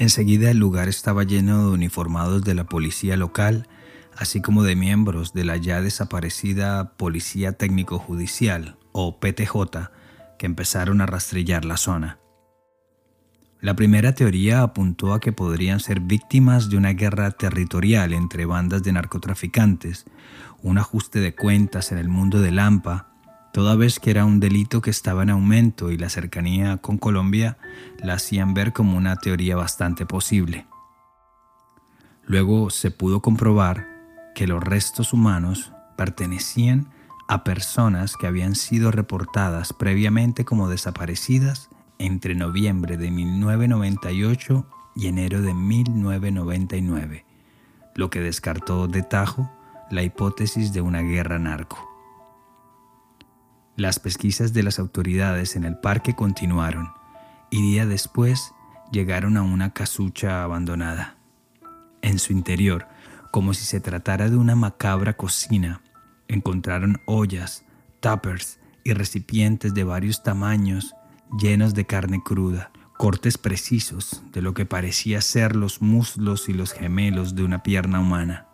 Enseguida 0.00 0.50
el 0.50 0.56
lugar 0.56 0.88
estaba 0.88 1.24
lleno 1.24 1.66
de 1.66 1.74
uniformados 1.74 2.42
de 2.42 2.54
la 2.54 2.64
policía 2.64 3.18
local, 3.18 3.68
así 4.16 4.40
como 4.40 4.62
de 4.62 4.74
miembros 4.74 5.34
de 5.34 5.44
la 5.44 5.58
ya 5.58 5.82
desaparecida 5.82 6.96
Policía 6.96 7.52
Técnico 7.52 7.98
Judicial, 7.98 8.78
o 8.92 9.20
PTJ, 9.20 9.90
que 10.38 10.46
empezaron 10.46 11.02
a 11.02 11.06
rastrillar 11.06 11.66
la 11.66 11.76
zona. 11.76 12.18
La 13.60 13.76
primera 13.76 14.14
teoría 14.14 14.62
apuntó 14.62 15.12
a 15.12 15.20
que 15.20 15.32
podrían 15.32 15.80
ser 15.80 16.00
víctimas 16.00 16.70
de 16.70 16.78
una 16.78 16.94
guerra 16.94 17.32
territorial 17.32 18.14
entre 18.14 18.46
bandas 18.46 18.82
de 18.82 18.92
narcotraficantes, 18.92 20.06
un 20.62 20.78
ajuste 20.78 21.20
de 21.20 21.34
cuentas 21.34 21.92
en 21.92 21.98
el 21.98 22.08
mundo 22.08 22.40
de 22.40 22.52
Lampa, 22.52 23.09
toda 23.52 23.76
vez 23.76 23.98
que 23.98 24.10
era 24.10 24.24
un 24.24 24.40
delito 24.40 24.80
que 24.80 24.90
estaba 24.90 25.22
en 25.22 25.30
aumento 25.30 25.90
y 25.90 25.98
la 25.98 26.08
cercanía 26.08 26.76
con 26.78 26.98
Colombia 26.98 27.58
la 27.98 28.14
hacían 28.14 28.54
ver 28.54 28.72
como 28.72 28.96
una 28.96 29.16
teoría 29.16 29.56
bastante 29.56 30.06
posible. 30.06 30.66
Luego 32.24 32.70
se 32.70 32.90
pudo 32.90 33.20
comprobar 33.20 33.88
que 34.34 34.46
los 34.46 34.62
restos 34.62 35.12
humanos 35.12 35.72
pertenecían 35.96 36.88
a 37.28 37.44
personas 37.44 38.16
que 38.16 38.26
habían 38.26 38.54
sido 38.54 38.90
reportadas 38.90 39.72
previamente 39.72 40.44
como 40.44 40.68
desaparecidas 40.68 41.68
entre 41.98 42.34
noviembre 42.34 42.96
de 42.96 43.10
1998 43.10 44.66
y 44.96 45.06
enero 45.06 45.42
de 45.42 45.54
1999, 45.54 47.24
lo 47.94 48.10
que 48.10 48.20
descartó 48.20 48.88
de 48.88 49.02
tajo 49.02 49.50
la 49.90 50.02
hipótesis 50.02 50.72
de 50.72 50.80
una 50.80 51.02
guerra 51.02 51.38
narco. 51.38 51.89
Las 53.80 53.98
pesquisas 53.98 54.52
de 54.52 54.62
las 54.62 54.78
autoridades 54.78 55.56
en 55.56 55.64
el 55.64 55.74
parque 55.74 56.14
continuaron 56.14 56.92
y 57.48 57.62
día 57.62 57.86
después 57.86 58.52
llegaron 58.92 59.38
a 59.38 59.42
una 59.42 59.72
casucha 59.72 60.42
abandonada. 60.44 61.16
En 62.02 62.18
su 62.18 62.34
interior, 62.34 62.88
como 63.30 63.54
si 63.54 63.64
se 63.64 63.80
tratara 63.80 64.28
de 64.28 64.36
una 64.36 64.54
macabra 64.54 65.14
cocina, 65.14 65.80
encontraron 66.28 67.00
ollas, 67.06 67.64
tuppers 68.00 68.58
y 68.84 68.92
recipientes 68.92 69.72
de 69.72 69.84
varios 69.84 70.22
tamaños 70.22 70.94
llenos 71.40 71.72
de 71.72 71.86
carne 71.86 72.20
cruda, 72.22 72.72
cortes 72.98 73.38
precisos 73.38 74.22
de 74.30 74.42
lo 74.42 74.52
que 74.52 74.66
parecía 74.66 75.22
ser 75.22 75.56
los 75.56 75.80
muslos 75.80 76.50
y 76.50 76.52
los 76.52 76.72
gemelos 76.74 77.34
de 77.34 77.44
una 77.44 77.62
pierna 77.62 78.00
humana. 78.00 78.46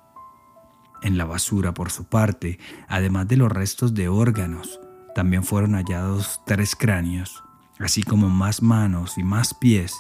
En 1.03 1.19
la 1.19 1.25
basura, 1.25 1.75
por 1.75 1.91
su 1.91 2.05
parte, 2.05 2.61
además 2.87 3.27
de 3.27 3.39
los 3.39 3.51
restos 3.51 3.93
de 3.93 4.09
órganos, 4.09 4.79
también 5.17 5.45
fueron 5.45 5.73
hallados 5.73 6.43
tres 6.45 6.77
cráneos, 6.77 7.43
así 7.79 8.03
como 8.03 8.29
más 8.29 8.61
manos 8.61 9.17
y 9.17 9.23
más 9.23 9.55
pies 9.55 9.95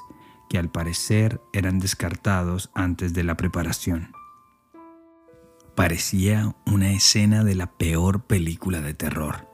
que 0.50 0.58
al 0.58 0.68
parecer 0.68 1.40
eran 1.54 1.78
descartados 1.78 2.68
antes 2.74 3.14
de 3.14 3.24
la 3.24 3.34
preparación. 3.34 4.12
Parecía 5.74 6.54
una 6.66 6.92
escena 6.92 7.44
de 7.44 7.54
la 7.54 7.78
peor 7.78 8.24
película 8.26 8.82
de 8.82 8.92
terror. 8.92 9.48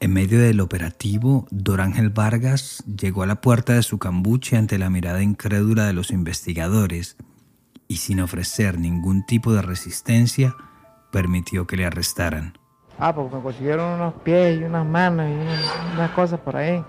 En 0.00 0.14
medio 0.14 0.40
del 0.40 0.60
operativo, 0.60 1.46
Dorángel 1.50 2.08
Vargas 2.08 2.82
llegó 2.86 3.22
a 3.22 3.26
la 3.26 3.42
puerta 3.42 3.74
de 3.74 3.82
su 3.82 3.98
cambuche 3.98 4.56
ante 4.56 4.78
la 4.78 4.88
mirada 4.88 5.22
incrédula 5.22 5.86
de 5.86 5.92
los 5.92 6.10
investigadores 6.10 7.18
y 7.86 7.96
sin 7.98 8.18
ofrecer 8.18 8.78
ningún 8.78 9.26
tipo 9.26 9.52
de 9.52 9.60
resistencia, 9.60 10.56
permitió 11.12 11.66
que 11.66 11.76
le 11.76 11.84
arrestaran. 11.84 12.63
Ah, 12.98 13.14
porque 13.14 13.36
me 13.36 13.42
consiguieron 13.42 13.94
unos 13.94 14.14
pies 14.22 14.60
y 14.60 14.64
unas 14.64 14.86
manos 14.86 15.26
y 15.28 15.94
unas, 15.96 16.10
cosas 16.10 16.38
por 16.40 16.56
ahí. 16.56 16.82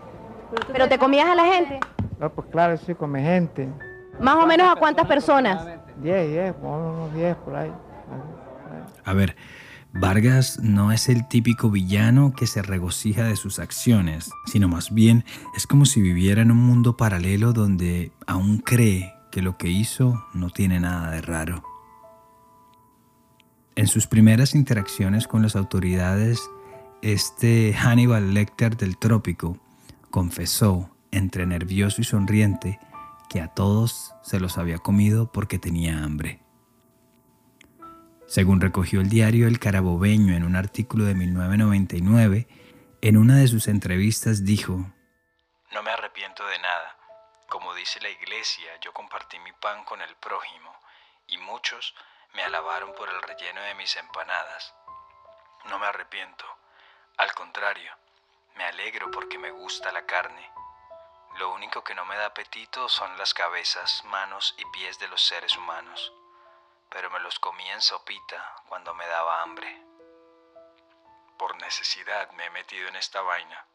¿Pero 0.72 0.88
te 0.88 0.98
comías 0.98 1.28
a 1.28 1.36
la 1.36 1.46
gente? 1.46 1.80
No, 2.20 2.30
pues 2.30 2.48
claro, 2.52 2.78
sí, 2.78 2.94
come 2.94 3.22
gente. 3.22 3.70
¿Más 4.20 4.36
o 4.36 4.46
menos 4.46 4.68
a 4.68 4.76
cuántas 4.76 5.08
personas? 5.08 5.66
Diez, 5.98 6.30
diez, 6.30 6.56
unos 6.62 7.14
diez 7.14 7.36
por 7.38 7.56
ahí. 7.56 7.72
A 9.04 9.14
ver, 9.14 9.36
Vargas 9.94 10.60
no 10.62 10.92
es 10.92 11.10
el 11.10 11.28
típico 11.28 11.70
villano 11.70 12.34
que 12.36 12.48
se 12.48 12.62
regocija 12.62 13.24
de 13.24 13.36
sus 13.36 13.60
acciones, 13.60 14.30
sino 14.46 14.68
más 14.68 14.94
bien 14.94 15.24
es 15.56 15.68
como 15.68 15.86
si 15.86 16.02
viviera 16.02 16.42
en 16.42 16.52
un 16.52 16.58
mundo 16.58 16.98
paralelo 16.98 17.54
donde 17.54 18.12
aún 18.28 18.58
cree 18.58 19.14
que 19.32 19.42
lo 19.42 19.58
que 19.58 19.70
hizo 19.70 20.26
no 20.34 20.50
tiene 20.50 20.80
nada 20.80 21.12
de 21.12 21.22
raro. 21.22 21.64
En 23.77 23.88
sus 23.88 24.08
primeras 24.08 24.55
interacciones 24.55 25.27
con 25.27 25.41
las 25.41 25.58
autoridades, 25.58 26.50
este 27.01 27.74
Hannibal 27.74 28.34
Lecter 28.34 28.77
del 28.77 28.98
trópico 28.98 29.60
confesó, 30.12 30.96
entre 31.12 31.46
nervioso 31.46 32.00
y 32.00 32.05
sonriente, 32.05 32.79
que 33.29 33.41
a 33.41 33.50
todos 33.50 34.13
se 34.24 34.39
los 34.39 34.58
había 34.58 34.77
comido 34.77 35.29
porque 35.29 35.60
tenía 35.60 36.03
hambre. 36.05 36.41
Según 38.27 38.62
recogió 38.62 39.01
el 39.01 39.10
diario 39.10 39.46
El 39.46 39.60
Carabobeño 39.60 40.36
en 40.36 40.46
un 40.46 40.55
artículo 40.55 41.03
de 41.03 41.15
1999, 41.15 42.48
en 43.01 43.17
una 43.17 43.36
de 43.36 43.48
sus 43.50 43.67
entrevistas 43.67 44.46
dijo, 44.46 44.89
No 45.74 45.84
me 45.84 45.91
arrepiento 45.91 46.46
de 46.48 46.60
nada. 46.60 46.96
Como 47.50 47.75
dice 47.75 48.00
la 48.01 48.10
iglesia, 48.10 48.72
yo 48.82 48.94
compartí 48.94 49.38
mi 49.39 49.51
pan 49.62 49.84
con 49.84 50.01
el 50.01 50.15
prójimo 50.15 50.72
y 51.27 51.38
muchos 51.39 51.94
me 52.36 52.44
alabaron 52.44 52.94
por 52.94 53.10
el 53.10 53.22
relleno 53.22 53.62
de 53.62 53.75
mis 53.75 53.96
empanadas. 53.96 54.74
No 55.65 55.80
me 55.80 55.88
arrepiento. 55.88 56.46
Al 57.18 57.34
contrario, 57.34 57.92
me 58.58 58.65
alegro 58.65 59.10
porque 59.10 59.38
me 59.39 59.51
gusta 59.51 59.92
la 59.92 60.06
carne. 60.06 60.51
Lo 61.39 61.54
único 61.54 61.84
que 61.84 61.96
no 61.96 62.06
me 62.06 62.15
da 62.15 62.27
apetito 62.27 62.89
son 62.89 63.18
las 63.18 63.34
cabezas, 63.34 64.04
manos 64.06 64.56
y 64.58 64.65
pies 64.77 65.00
de 65.00 65.08
los 65.08 65.22
seres 65.22 65.58
humanos, 65.58 66.13
pero 66.89 67.10
me 67.10 67.20
los 67.20 67.39
comí 67.39 67.68
en 67.70 67.82
sopita 67.82 68.56
cuando 68.68 68.94
me 68.94 69.06
daba 69.08 69.42
hambre. 69.42 69.82
Por 71.38 71.56
necesidad 71.62 72.32
me 72.32 72.46
he 72.46 72.50
metido 72.51 72.88
en 72.88 72.96
esta 72.96 73.22
vaina. 73.22 73.65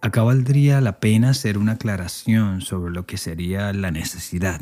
Acá 0.00 0.22
valdría 0.22 0.80
la 0.80 0.98
pena 0.98 1.30
hacer 1.30 1.58
una 1.58 1.72
aclaración 1.72 2.60
sobre 2.60 2.92
lo 2.92 3.06
que 3.06 3.18
sería 3.18 3.72
la 3.72 3.90
necesidad. 3.90 4.60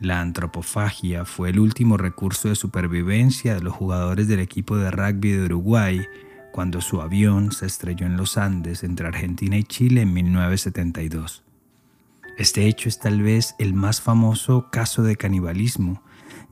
La 0.00 0.20
antropofagia 0.20 1.24
fue 1.24 1.50
el 1.50 1.58
último 1.58 1.96
recurso 1.96 2.48
de 2.48 2.54
supervivencia 2.54 3.54
de 3.54 3.62
los 3.62 3.74
jugadores 3.74 4.28
del 4.28 4.38
equipo 4.38 4.76
de 4.76 4.92
rugby 4.92 5.32
de 5.32 5.46
Uruguay 5.46 6.06
cuando 6.52 6.80
su 6.80 7.00
avión 7.00 7.50
se 7.50 7.66
estrelló 7.66 8.06
en 8.06 8.16
los 8.16 8.38
Andes 8.38 8.84
entre 8.84 9.08
Argentina 9.08 9.56
y 9.56 9.64
Chile 9.64 10.02
en 10.02 10.12
1972. 10.12 11.42
Este 12.36 12.66
hecho 12.66 12.88
es 12.88 13.00
tal 13.00 13.22
vez 13.22 13.56
el 13.58 13.74
más 13.74 14.00
famoso 14.00 14.70
caso 14.70 15.02
de 15.02 15.16
canibalismo, 15.16 16.00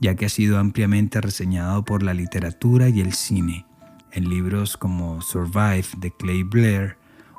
ya 0.00 0.16
que 0.16 0.26
ha 0.26 0.28
sido 0.28 0.58
ampliamente 0.58 1.20
reseñado 1.20 1.84
por 1.84 2.02
la 2.02 2.14
literatura 2.14 2.88
y 2.88 3.00
el 3.00 3.12
cine, 3.12 3.64
en 4.10 4.28
libros 4.28 4.76
como 4.76 5.22
Survive 5.22 5.86
de 5.98 6.10
Clay 6.10 6.42
Blair 6.42 6.96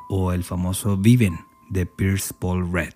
o 0.09 0.31
el 0.31 0.45
famoso 0.45 0.95
Viven 0.95 1.37
de 1.69 1.85
Pierce 1.85 2.33
Paul 2.33 2.71
Red. 2.71 2.93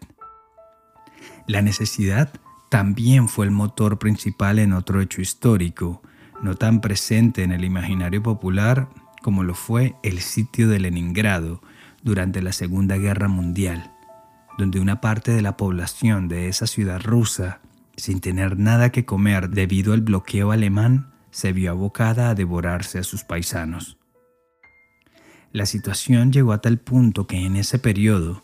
La 1.48 1.62
necesidad 1.62 2.32
también 2.72 3.28
fue 3.28 3.44
el 3.44 3.52
motor 3.52 4.00
principal 4.00 4.58
en 4.58 4.72
otro 4.72 5.02
hecho 5.02 5.20
histórico, 5.20 6.02
no 6.42 6.56
tan 6.56 6.80
presente 6.80 7.44
en 7.44 7.52
el 7.52 7.66
imaginario 7.66 8.24
popular 8.24 8.88
como 9.22 9.44
lo 9.44 9.56
fue 9.56 9.96
el 10.04 10.22
sitio 10.22 10.70
de 10.70 10.80
Leningrado 10.80 11.62
durante 12.02 12.42
la 12.42 12.54
Segunda 12.54 12.96
Guerra 12.96 13.28
Mundial, 13.28 13.92
donde 14.58 14.80
una 14.80 15.02
parte 15.02 15.34
de 15.34 15.42
la 15.42 15.58
población 15.58 16.30
de 16.30 16.48
esa 16.48 16.66
ciudad 16.66 17.02
rusa, 17.02 17.60
sin 17.98 18.22
tener 18.22 18.58
nada 18.58 18.90
que 18.90 19.04
comer 19.04 19.50
debido 19.50 19.92
al 19.92 20.00
bloqueo 20.00 20.54
alemán, 20.54 21.12
se 21.30 21.52
vio 21.52 21.72
abocada 21.72 22.30
a 22.30 22.36
devorarse 22.36 23.00
a 23.00 23.04
sus 23.04 23.26
paisanos. 23.26 23.98
La 25.52 25.66
situación 25.66 26.32
llegó 26.32 26.54
a 26.54 26.62
tal 26.62 26.78
punto 26.78 27.28
que 27.28 27.46
en 27.46 27.58
ese 27.58 27.80
periodo, 27.80 28.44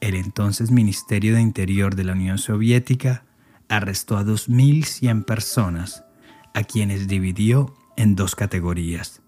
el 0.00 0.16
entonces 0.16 0.72
Ministerio 0.72 1.36
de 1.36 1.42
Interior 1.42 1.94
de 1.94 2.02
la 2.02 2.14
Unión 2.14 2.38
Soviética 2.38 3.22
arrestó 3.68 4.16
a 4.16 4.24
2.100 4.24 5.24
personas, 5.24 6.04
a 6.54 6.64
quienes 6.64 7.08
dividió 7.08 7.74
en 7.96 8.16
dos 8.16 8.34
categorías, 8.34 9.22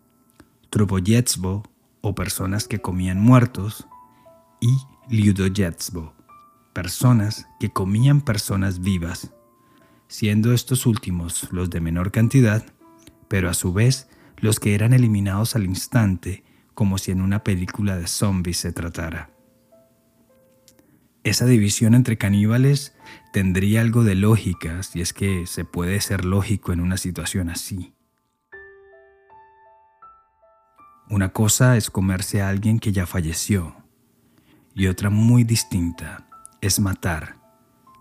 Truboyetsbo, 0.70 1.64
o 2.02 2.14
personas 2.14 2.66
que 2.66 2.80
comían 2.80 3.20
muertos, 3.20 3.86
y 4.60 4.76
Liudoyetsbo, 5.08 6.14
personas 6.72 7.46
que 7.58 7.70
comían 7.70 8.20
personas 8.20 8.80
vivas, 8.80 9.32
siendo 10.08 10.52
estos 10.52 10.86
últimos 10.86 11.48
los 11.52 11.70
de 11.70 11.80
menor 11.80 12.10
cantidad, 12.10 12.64
pero 13.28 13.50
a 13.50 13.54
su 13.54 13.72
vez 13.72 14.08
los 14.38 14.60
que 14.60 14.74
eran 14.74 14.92
eliminados 14.92 15.56
al 15.56 15.64
instante 15.64 16.44
como 16.74 16.98
si 16.98 17.10
en 17.10 17.20
una 17.20 17.44
película 17.44 17.96
de 17.96 18.06
zombies 18.06 18.58
se 18.58 18.72
tratara. 18.72 19.30
Esa 21.22 21.44
división 21.44 21.94
entre 21.94 22.16
caníbales 22.16 22.94
tendría 23.32 23.80
algo 23.80 24.04
de 24.04 24.14
lógica 24.14 24.82
si 24.82 25.00
es 25.00 25.12
que 25.12 25.46
se 25.46 25.64
puede 25.64 26.00
ser 26.00 26.24
lógico 26.24 26.72
en 26.72 26.80
una 26.80 26.96
situación 26.96 27.50
así. 27.50 27.94
Una 31.08 31.30
cosa 31.30 31.76
es 31.76 31.90
comerse 31.90 32.40
a 32.40 32.48
alguien 32.48 32.78
que 32.78 32.92
ya 32.92 33.06
falleció 33.06 33.74
y 34.74 34.86
otra 34.86 35.10
muy 35.10 35.44
distinta 35.44 36.28
es 36.60 36.78
matar, 36.78 37.36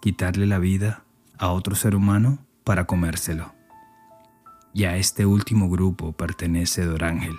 quitarle 0.02 0.46
la 0.46 0.60
vida 0.60 1.04
a 1.38 1.52
otro 1.52 1.76
ser 1.76 1.96
humano 1.96 2.46
para 2.64 2.86
comérselo. 2.86 3.54
Y 4.74 4.84
a 4.84 4.98
este 4.98 5.26
último 5.26 5.70
grupo 5.70 6.12
pertenece 6.12 6.86
Dorángel. 6.86 7.36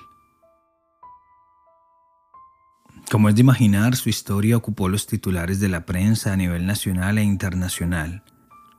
Como 3.10 3.28
es 3.28 3.34
de 3.34 3.40
imaginar, 3.40 3.96
su 3.96 4.08
historia 4.08 4.56
ocupó 4.56 4.88
los 4.88 5.08
titulares 5.08 5.58
de 5.58 5.68
la 5.68 5.84
prensa 5.84 6.32
a 6.32 6.36
nivel 6.36 6.64
nacional 6.64 7.18
e 7.18 7.24
internacional, 7.24 8.22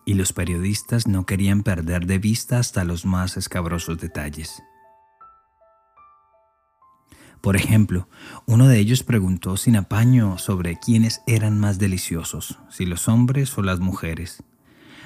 y 0.06 0.14
los 0.14 0.32
periodistas 0.32 1.06
no 1.06 1.26
querían 1.26 1.64
perder 1.64 2.06
de 2.06 2.18
vista 2.18 2.58
hasta 2.58 2.86
los 2.86 3.04
más 3.04 3.36
escabrosos 3.36 3.98
detalles. 3.98 4.64
Por 7.42 7.58
ejemplo, 7.58 8.08
uno 8.46 8.70
de 8.70 8.80
ellos 8.80 9.04
preguntó 9.04 9.58
sin 9.58 9.76
apaño 9.76 10.38
sobre 10.38 10.80
quiénes 10.80 11.22
eran 11.28 11.60
más 11.60 11.78
deliciosos, 11.78 12.58
si 12.70 12.86
los 12.86 13.10
hombres 13.10 13.58
o 13.58 13.62
las 13.62 13.82
mujeres, 13.82 14.44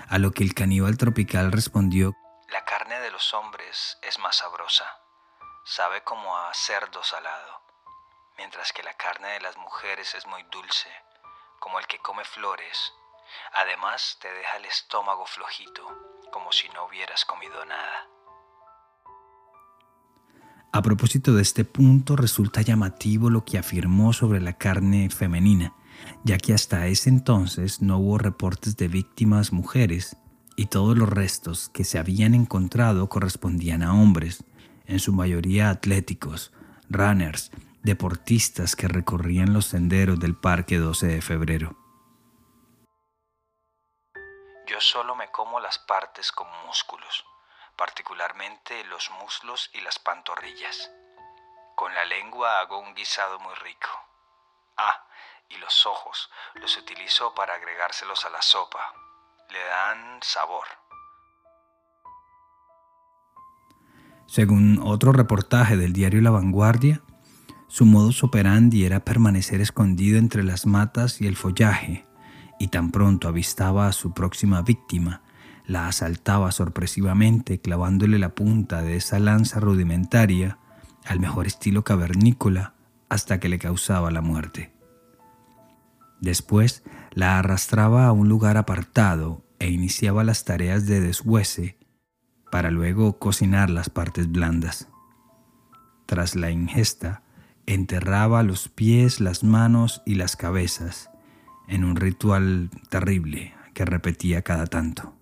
a 0.08 0.20
lo 0.20 0.34
que 0.34 0.44
el 0.44 0.54
caníbal 0.54 0.98
tropical 0.98 1.52
respondió, 1.52 2.14
La 2.54 2.64
carne 2.64 3.00
de 3.00 3.10
los 3.10 3.34
hombres 3.34 3.98
es 4.08 4.20
más 4.20 4.36
sabrosa, 4.36 4.86
sabe 5.66 6.04
como 6.04 6.38
a 6.38 6.54
cerdo 6.54 7.04
salado 7.04 7.65
mientras 8.38 8.72
que 8.74 8.84
la 8.84 8.94
carne 8.94 9.30
de 9.30 9.42
las 9.42 9.58
mujeres 9.58 10.14
es 10.16 10.26
muy 10.28 10.44
dulce, 10.52 10.90
como 11.60 11.80
el 11.80 11.88
que 11.88 12.00
come 12.00 12.24
flores. 12.24 12.94
Además, 13.54 14.18
te 14.22 14.32
deja 14.32 14.58
el 14.58 14.66
estómago 14.66 15.26
flojito, 15.26 15.84
como 16.32 16.52
si 16.52 16.70
no 16.70 16.86
hubieras 16.86 17.26
comido 17.26 17.66
nada. 17.66 18.08
A 20.72 20.82
propósito 20.82 21.34
de 21.34 21.42
este 21.42 21.64
punto, 21.64 22.18
resulta 22.18 22.62
llamativo 22.62 23.30
lo 23.30 23.46
que 23.46 23.58
afirmó 23.58 24.12
sobre 24.12 24.42
la 24.42 24.58
carne 24.58 25.10
femenina, 25.10 25.74
ya 26.24 26.38
que 26.38 26.54
hasta 26.54 26.88
ese 26.88 27.10
entonces 27.10 27.82
no 27.82 27.98
hubo 27.98 28.18
reportes 28.18 28.76
de 28.76 28.90
víctimas 28.90 29.54
mujeres 29.54 30.18
y 30.58 30.66
todos 30.66 30.98
los 30.98 31.10
restos 31.10 31.70
que 31.70 31.86
se 31.86 31.98
habían 31.98 32.34
encontrado 32.34 33.08
correspondían 33.08 33.84
a 33.84 33.94
hombres, 33.94 34.44
en 34.86 35.00
su 35.00 35.14
mayoría 35.14 35.70
atléticos, 35.70 36.52
runners, 36.90 37.52
deportistas 37.86 38.76
que 38.76 38.88
recorrían 38.88 39.54
los 39.54 39.68
senderos 39.68 40.20
del 40.20 40.36
Parque 40.36 40.78
12 40.78 41.06
de 41.06 41.22
Febrero. 41.22 41.76
Yo 44.66 44.82
solo 44.82 45.16
me 45.16 45.30
como 45.30 45.60
las 45.60 45.78
partes 45.78 46.32
con 46.32 46.48
músculos, 46.66 47.24
particularmente 47.78 48.84
los 48.86 49.12
muslos 49.22 49.70
y 49.74 49.82
las 49.82 50.00
pantorrillas. 50.00 50.92
Con 51.76 51.94
la 51.94 52.06
lengua 52.06 52.60
hago 52.60 52.80
un 52.80 52.96
guisado 52.96 53.38
muy 53.40 53.54
rico. 53.64 53.90
Ah, 54.78 55.06
y 55.50 55.58
los 55.58 55.86
ojos 55.86 56.32
los 56.56 56.76
utilizo 56.78 57.36
para 57.36 57.54
agregárselos 57.54 58.26
a 58.26 58.32
la 58.32 58.42
sopa. 58.42 58.94
Le 59.52 59.64
dan 59.64 60.20
sabor. 60.24 60.66
Según 64.26 64.82
otro 64.84 65.12
reportaje 65.12 65.78
del 65.78 65.94
diario 65.94 66.20
La 66.22 66.32
Vanguardia, 66.32 67.04
su 67.76 67.86
modus 67.86 68.24
operandi 68.24 68.86
era 68.86 69.02
permanecer 69.04 69.60
escondido 69.60 70.18
entre 70.18 70.44
las 70.44 70.66
matas 70.66 71.20
y 71.20 71.28
el 71.28 71.36
follaje, 71.36 72.06
y 72.58 72.70
tan 72.70 72.90
pronto 72.90 73.28
avistaba 73.28 73.90
a 73.90 73.92
su 73.92 74.14
próxima 74.14 74.62
víctima, 74.62 75.24
la 75.68 75.90
asaltaba 75.90 76.54
sorpresivamente 76.54 77.60
clavándole 77.60 78.18
la 78.18 78.30
punta 78.30 78.82
de 78.82 78.96
esa 78.96 79.20
lanza 79.20 79.60
rudimentaria 79.60 80.58
al 81.04 81.20
mejor 81.20 81.48
estilo 81.48 81.84
cavernícola 81.84 82.76
hasta 83.10 83.42
que 83.42 83.50
le 83.50 83.60
causaba 83.60 84.10
la 84.10 84.22
muerte. 84.22 84.72
Después 86.22 86.82
la 87.12 87.40
arrastraba 87.40 88.06
a 88.06 88.14
un 88.14 88.30
lugar 88.30 88.56
apartado 88.56 89.44
e 89.60 89.70
iniciaba 89.70 90.24
las 90.24 90.46
tareas 90.46 90.86
de 90.86 91.02
deshuese 91.02 91.78
para 92.50 92.72
luego 92.72 93.20
cocinar 93.20 93.70
las 93.70 93.90
partes 93.90 94.32
blandas. 94.32 94.88
Tras 96.06 96.38
la 96.38 96.52
ingesta, 96.52 97.25
enterraba 97.68 98.44
los 98.44 98.70
pies, 98.70 99.20
las 99.20 99.44
manos 99.44 100.02
y 100.06 100.16
las 100.16 100.36
cabezas 100.36 101.10
en 101.68 101.84
un 101.84 101.96
ritual 101.96 102.70
terrible 102.90 103.54
que 103.74 103.86
repetía 103.86 104.42
cada 104.42 104.68
tanto. 104.68 105.14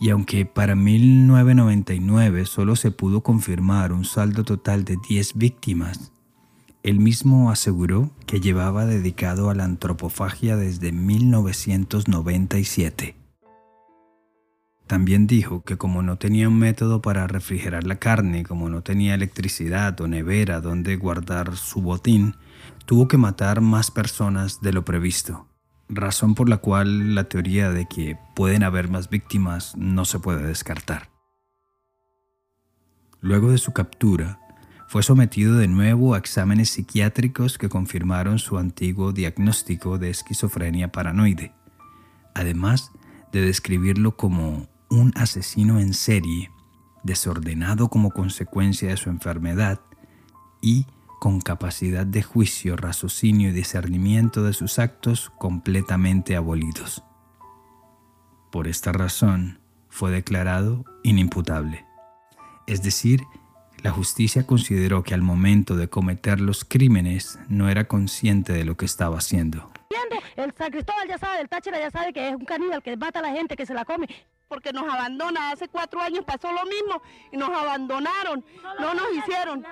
Y 0.00 0.10
aunque 0.10 0.46
para 0.46 0.74
1999 0.74 2.46
solo 2.46 2.74
se 2.74 2.90
pudo 2.90 3.22
confirmar 3.22 3.92
un 3.92 4.04
saldo 4.04 4.42
total 4.44 4.84
de 4.84 4.96
10 5.08 5.34
víctimas, 5.34 6.10
él 6.82 6.98
mismo 6.98 7.50
aseguró 7.50 8.10
que 8.26 8.40
llevaba 8.40 8.86
dedicado 8.86 9.50
a 9.50 9.54
la 9.54 9.64
antropofagia 9.64 10.56
desde 10.56 10.92
1997. 10.92 13.19
También 14.90 15.28
dijo 15.28 15.62
que 15.62 15.78
como 15.78 16.02
no 16.02 16.18
tenía 16.18 16.48
un 16.48 16.58
método 16.58 17.00
para 17.00 17.28
refrigerar 17.28 17.86
la 17.86 18.00
carne, 18.00 18.42
como 18.42 18.68
no 18.68 18.82
tenía 18.82 19.14
electricidad 19.14 20.00
o 20.00 20.08
nevera 20.08 20.60
donde 20.60 20.96
guardar 20.96 21.56
su 21.56 21.80
botín, 21.80 22.34
tuvo 22.86 23.06
que 23.06 23.16
matar 23.16 23.60
más 23.60 23.92
personas 23.92 24.60
de 24.62 24.72
lo 24.72 24.84
previsto, 24.84 25.46
razón 25.88 26.34
por 26.34 26.48
la 26.48 26.56
cual 26.56 27.14
la 27.14 27.28
teoría 27.28 27.70
de 27.70 27.86
que 27.86 28.18
pueden 28.34 28.64
haber 28.64 28.88
más 28.88 29.08
víctimas 29.10 29.76
no 29.76 30.04
se 30.04 30.18
puede 30.18 30.44
descartar. 30.44 31.08
Luego 33.20 33.52
de 33.52 33.58
su 33.58 33.72
captura, 33.72 34.40
fue 34.88 35.04
sometido 35.04 35.56
de 35.56 35.68
nuevo 35.68 36.14
a 36.16 36.18
exámenes 36.18 36.70
psiquiátricos 36.70 37.58
que 37.58 37.68
confirmaron 37.68 38.40
su 38.40 38.58
antiguo 38.58 39.12
diagnóstico 39.12 39.98
de 39.98 40.10
esquizofrenia 40.10 40.90
paranoide, 40.90 41.52
además 42.34 42.90
de 43.30 43.42
describirlo 43.42 44.16
como 44.16 44.66
un 44.90 45.12
asesino 45.16 45.78
en 45.78 45.94
serie, 45.94 46.50
desordenado 47.02 47.88
como 47.88 48.10
consecuencia 48.10 48.88
de 48.88 48.96
su 48.96 49.08
enfermedad 49.08 49.80
y 50.60 50.86
con 51.20 51.40
capacidad 51.40 52.06
de 52.06 52.22
juicio, 52.22 52.76
raciocinio 52.76 53.50
y 53.50 53.52
discernimiento 53.52 54.42
de 54.42 54.52
sus 54.52 54.78
actos 54.78 55.30
completamente 55.38 56.36
abolidos. 56.36 57.04
Por 58.50 58.66
esta 58.66 58.92
razón, 58.92 59.60
fue 59.88 60.10
declarado 60.10 60.84
inimputable, 61.02 61.84
es 62.66 62.82
decir, 62.82 63.22
la 63.82 63.90
justicia 63.90 64.46
consideró 64.46 65.02
que 65.02 65.14
al 65.14 65.22
momento 65.22 65.74
de 65.74 65.88
cometer 65.88 66.40
los 66.40 66.64
crímenes 66.64 67.38
no 67.48 67.68
era 67.68 67.84
consciente 67.84 68.52
de 68.52 68.64
lo 68.64 68.76
que 68.76 68.84
estaba 68.84 69.18
haciendo. 69.18 69.70
El 70.36 70.52
San 70.56 70.70
Cristóbal 70.70 71.08
ya 71.08 71.18
sabe, 71.18 71.40
el 71.40 71.48
Táchira 71.48 71.78
ya 71.78 71.90
sabe 71.90 72.12
que 72.12 72.28
es 72.28 72.34
un 72.34 72.44
caníbal 72.44 72.82
que 72.82 72.96
mata 72.96 73.18
a 73.18 73.22
la 73.22 73.30
gente, 73.30 73.56
que 73.56 73.66
se 73.66 73.74
la 73.74 73.84
come. 73.84 74.06
Porque 74.50 74.72
nos 74.72 74.82
abandona, 74.82 75.52
hace 75.52 75.68
cuatro 75.68 76.00
años 76.00 76.24
pasó 76.26 76.50
lo 76.50 76.64
mismo 76.64 77.00
y 77.30 77.36
nos 77.36 77.50
abandonaron, 77.50 78.44
no 78.80 78.94
nos 78.94 79.06
hicieron 79.16 79.64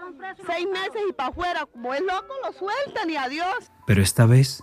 seis 0.47 0.69
meses 0.73 1.03
y 1.11 1.12
para 1.12 1.31
afuera, 1.31 1.67
como 1.67 1.93
es 1.93 2.01
loco 2.01 2.33
lo 2.45 2.53
sueltan 2.53 3.11
y 3.11 3.17
adiós. 3.17 3.73
Pero 3.88 4.03
esta 4.03 4.25
vez 4.25 4.62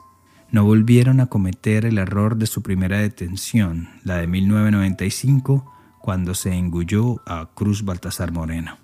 no 0.51 0.63
volvieron 0.63 1.19
a 1.19 1.25
cometer 1.25 1.83
el 1.83 1.97
error 1.97 2.37
de 2.37 2.47
su 2.47 2.63
primera 2.63 2.99
detención, 2.99 3.89
la 4.05 4.15
de 4.15 4.27
1995, 4.27 5.69
cuando 5.99 6.33
se 6.33 6.53
engulló 6.53 7.21
a 7.27 7.49
Cruz 7.53 7.83
Baltasar 7.83 8.31
Moreno. 8.31 8.77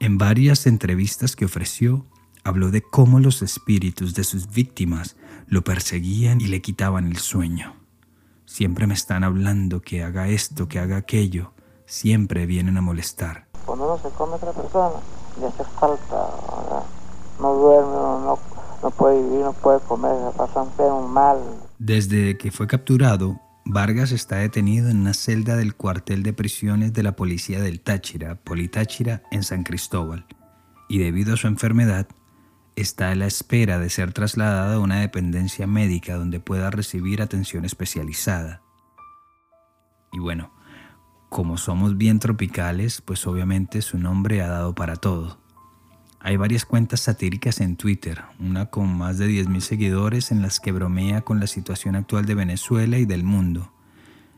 En 0.00 0.18
varias 0.18 0.66
entrevistas 0.66 1.34
que 1.34 1.46
ofreció, 1.46 2.04
habló 2.44 2.70
de 2.70 2.82
cómo 2.82 3.20
los 3.20 3.40
espíritus 3.40 4.12
de 4.12 4.24
sus 4.24 4.50
víctimas 4.50 5.16
lo 5.46 5.64
perseguían 5.64 6.42
y 6.42 6.48
le 6.48 6.60
quitaban 6.60 7.06
el 7.06 7.16
sueño. 7.16 7.81
Siempre 8.52 8.86
me 8.86 8.92
están 8.92 9.24
hablando 9.24 9.80
que 9.80 10.04
haga 10.04 10.28
esto, 10.28 10.68
que 10.68 10.78
haga 10.78 10.98
aquello. 10.98 11.54
Siempre 11.86 12.44
vienen 12.44 12.76
a 12.76 12.82
molestar. 12.82 13.46
Cuando 13.64 13.86
uno 13.86 13.96
se 13.96 14.10
come 14.10 14.34
a 14.34 14.36
otra 14.36 14.52
persona, 14.52 14.96
le 15.40 15.46
hace 15.46 15.64
falta, 15.80 16.28
no 17.40 17.54
duerme, 17.54 17.92
no, 17.92 18.38
no 18.82 18.90
puede 18.90 19.22
vivir, 19.22 19.40
no 19.40 19.54
puede 19.54 19.80
comer, 19.80 20.12
se 20.30 20.36
pasa 20.36 20.64
enfermo, 20.64 21.08
mal. 21.08 21.38
Desde 21.78 22.36
que 22.36 22.50
fue 22.50 22.66
capturado, 22.66 23.40
Vargas 23.64 24.12
está 24.12 24.36
detenido 24.36 24.90
en 24.90 24.98
una 24.98 25.14
celda 25.14 25.56
del 25.56 25.74
cuartel 25.74 26.22
de 26.22 26.34
prisiones 26.34 26.92
de 26.92 27.02
la 27.04 27.16
policía 27.16 27.58
del 27.58 27.80
Táchira, 27.80 28.34
Politáchira, 28.34 29.22
en 29.30 29.44
San 29.44 29.62
Cristóbal, 29.62 30.26
y 30.90 30.98
debido 30.98 31.32
a 31.32 31.38
su 31.38 31.46
enfermedad, 31.46 32.06
está 32.76 33.10
a 33.10 33.14
la 33.14 33.26
espera 33.26 33.78
de 33.78 33.90
ser 33.90 34.12
trasladado 34.12 34.76
a 34.76 34.82
una 34.82 35.00
dependencia 35.00 35.66
médica 35.66 36.14
donde 36.14 36.40
pueda 36.40 36.70
recibir 36.70 37.22
atención 37.22 37.64
especializada. 37.64 38.62
Y 40.12 40.18
bueno, 40.18 40.52
como 41.28 41.56
somos 41.56 41.96
bien 41.96 42.18
tropicales, 42.18 43.00
pues 43.00 43.26
obviamente 43.26 43.82
su 43.82 43.98
nombre 43.98 44.42
ha 44.42 44.48
dado 44.48 44.74
para 44.74 44.96
todo. 44.96 45.38
Hay 46.20 46.36
varias 46.36 46.64
cuentas 46.64 47.00
satíricas 47.00 47.60
en 47.60 47.76
Twitter, 47.76 48.22
una 48.38 48.66
con 48.66 48.96
más 48.96 49.18
de 49.18 49.28
10.000 49.28 49.60
seguidores 49.60 50.30
en 50.30 50.40
las 50.40 50.60
que 50.60 50.70
bromea 50.70 51.22
con 51.22 51.40
la 51.40 51.46
situación 51.46 51.96
actual 51.96 52.26
de 52.26 52.36
Venezuela 52.36 52.98
y 52.98 53.06
del 53.06 53.24
mundo, 53.24 53.72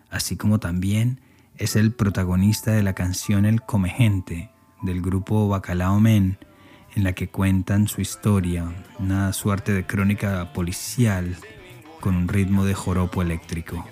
así 0.09 0.37
como 0.37 0.61
también 0.61 1.21
es 1.57 1.77
el 1.77 1.93
protagonista 1.93 2.73
de 2.73 2.83
la 2.83 2.95
canción 2.95 3.45
El 3.45 3.63
Comegente 3.63 4.51
del 4.83 5.03
grupo 5.03 5.49
Bacalao 5.49 6.01
Men, 6.01 6.39
en 6.95 7.05
la 7.05 7.13
que 7.13 7.29
cuentan 7.29 7.89
su 7.89 8.01
historia, 8.01 8.73
una 8.99 9.33
suerte 9.33 9.73
de 9.73 9.87
crónica 9.87 10.53
policial 10.53 11.37
con 12.01 12.17
un 12.17 12.29
ritmo 12.29 12.65
de 12.65 12.75
joropo 12.75 13.23
eléctrico. 13.23 13.87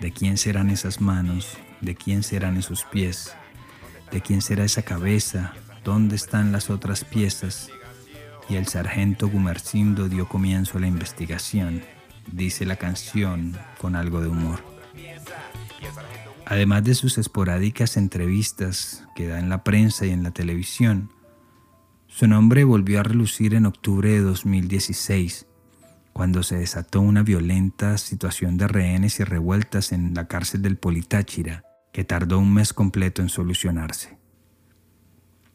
¿De 0.00 0.12
quién 0.12 0.38
serán 0.38 0.70
esas 0.70 1.00
manos? 1.00 1.58
¿De 1.80 1.94
quién 1.94 2.22
serán 2.22 2.56
esos 2.56 2.84
pies? 2.84 3.34
¿De 4.10 4.20
quién 4.20 4.42
será 4.42 4.64
esa 4.64 4.82
cabeza? 4.82 5.52
¿Dónde 5.84 6.16
están 6.16 6.50
las 6.50 6.70
otras 6.70 7.04
piezas? 7.04 7.70
Y 8.48 8.56
el 8.56 8.66
sargento 8.66 9.28
Gumercindo 9.28 10.08
dio 10.08 10.28
comienzo 10.28 10.78
a 10.78 10.80
la 10.80 10.86
investigación, 10.86 11.82
dice 12.30 12.64
la 12.66 12.76
canción 12.76 13.56
con 13.78 13.96
algo 13.96 14.20
de 14.20 14.28
humor. 14.28 14.64
Además 16.46 16.84
de 16.84 16.94
sus 16.94 17.18
esporádicas 17.18 17.96
entrevistas 17.96 19.04
que 19.14 19.26
da 19.28 19.38
en 19.38 19.48
la 19.48 19.62
prensa 19.62 20.06
y 20.06 20.10
en 20.10 20.22
la 20.22 20.32
televisión, 20.32 21.11
su 22.14 22.26
nombre 22.26 22.62
volvió 22.64 23.00
a 23.00 23.02
relucir 23.02 23.54
en 23.54 23.64
octubre 23.64 24.10
de 24.10 24.20
2016, 24.20 25.46
cuando 26.12 26.42
se 26.42 26.56
desató 26.56 27.00
una 27.00 27.22
violenta 27.22 27.96
situación 27.96 28.58
de 28.58 28.68
rehenes 28.68 29.18
y 29.18 29.24
revueltas 29.24 29.92
en 29.92 30.12
la 30.12 30.28
cárcel 30.28 30.60
del 30.60 30.76
Politáchira, 30.76 31.64
que 31.90 32.04
tardó 32.04 32.38
un 32.38 32.52
mes 32.52 32.74
completo 32.74 33.22
en 33.22 33.30
solucionarse. 33.30 34.18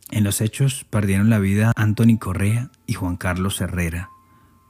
En 0.10 0.24
los 0.24 0.42
hechos 0.42 0.84
perdieron 0.90 1.30
la 1.30 1.38
vida 1.38 1.74
Anthony 1.76 2.18
Correa 2.18 2.72
y 2.88 2.94
Juan 2.94 3.18
Carlos 3.18 3.62
Herrera, 3.62 4.10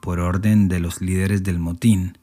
por 0.01 0.19
orden 0.19 0.67
de 0.67 0.81
los 0.81 0.99
líderes 0.99 1.43
del 1.43 1.57
motín, 1.57 2.17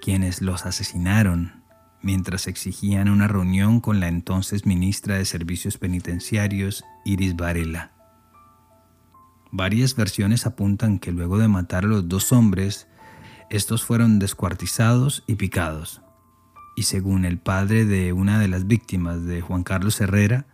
quienes 0.00 0.40
los 0.40 0.66
asesinaron 0.66 1.64
mientras 2.00 2.46
exigían 2.46 3.08
una 3.08 3.26
reunión 3.26 3.80
con 3.80 3.98
la 3.98 4.06
entonces 4.06 4.66
ministra 4.66 5.16
de 5.16 5.24
Servicios 5.24 5.78
Penitenciarios, 5.78 6.84
Iris 7.04 7.34
Varela. 7.34 7.99
Varias 9.52 9.96
versiones 9.96 10.46
apuntan 10.46 10.98
que 10.98 11.12
luego 11.12 11.38
de 11.38 11.48
matar 11.48 11.84
a 11.84 11.88
los 11.88 12.08
dos 12.08 12.32
hombres, 12.32 12.86
estos 13.50 13.82
fueron 13.82 14.18
descuartizados 14.18 15.24
y 15.26 15.34
picados. 15.34 16.02
Y 16.76 16.84
según 16.84 17.24
el 17.24 17.38
padre 17.38 17.84
de 17.84 18.12
una 18.12 18.38
de 18.38 18.48
las 18.48 18.66
víctimas 18.66 19.24
de 19.24 19.40
Juan 19.40 19.64
Carlos 19.64 20.00
Herrera, 20.00 20.46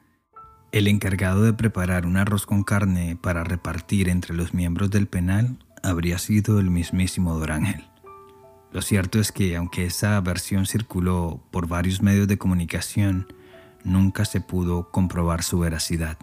el 0.73 0.89
encargado 0.89 1.43
de 1.43 1.53
preparar 1.53 2.07
un 2.07 2.17
arroz 2.17 2.47
con 2.47 2.65
carne 2.65 3.17
para 3.21 3.45
repartir 3.45 4.09
entre 4.09 4.35
los 4.35 4.55
miembros 4.55 4.91
del 4.91 5.07
penal 5.07 5.59
habría 5.83 6.19
sido 6.19 6.59
el 6.59 6.71
mismísimo 6.71 7.39
Dorángel. 7.39 7.85
Lo 8.73 8.83
cierto 8.83 9.21
es 9.21 9.31
que 9.31 9.57
aunque 9.57 9.87
esa 9.87 10.21
versión 10.21 10.67
circuló 10.67 11.43
por 11.51 11.69
varios 11.69 12.03
medios 12.03 12.29
de 12.29 12.39
comunicación, 12.39 13.27
nunca 13.85 14.25
se 14.25 14.41
pudo 14.41 14.91
comprobar 14.91 15.43
su 15.43 15.59
veracidad. 15.61 16.19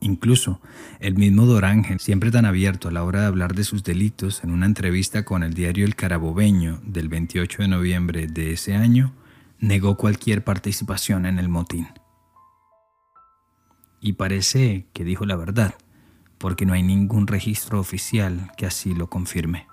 Incluso 0.00 0.60
el 1.00 1.16
mismo 1.16 1.44
Dorángel, 1.46 1.98
siempre 1.98 2.30
tan 2.30 2.44
abierto 2.44 2.88
a 2.88 2.92
la 2.92 3.02
hora 3.02 3.22
de 3.22 3.26
hablar 3.26 3.54
de 3.54 3.64
sus 3.64 3.82
delitos, 3.82 4.44
en 4.44 4.50
una 4.50 4.66
entrevista 4.66 5.24
con 5.24 5.42
el 5.42 5.54
diario 5.54 5.84
El 5.84 5.96
Carabobeño 5.96 6.80
del 6.84 7.08
28 7.08 7.62
de 7.62 7.68
noviembre 7.68 8.26
de 8.28 8.52
ese 8.52 8.74
año, 8.74 9.12
negó 9.58 9.96
cualquier 9.96 10.44
participación 10.44 11.26
en 11.26 11.38
el 11.38 11.48
motín. 11.48 11.88
Y 14.00 14.12
parece 14.12 14.86
que 14.92 15.02
dijo 15.02 15.26
la 15.26 15.34
verdad, 15.34 15.74
porque 16.38 16.64
no 16.64 16.72
hay 16.72 16.84
ningún 16.84 17.26
registro 17.26 17.80
oficial 17.80 18.52
que 18.56 18.66
así 18.66 18.94
lo 18.94 19.08
confirme. 19.08 19.66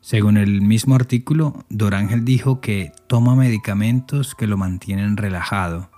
Según 0.00 0.36
el 0.36 0.60
mismo 0.60 0.94
artículo, 0.94 1.64
Dorángel 1.70 2.24
dijo 2.24 2.60
que 2.60 2.92
toma 3.08 3.34
medicamentos 3.34 4.34
que 4.34 4.46
lo 4.46 4.56
mantienen 4.56 5.16
relajado, 5.16 5.90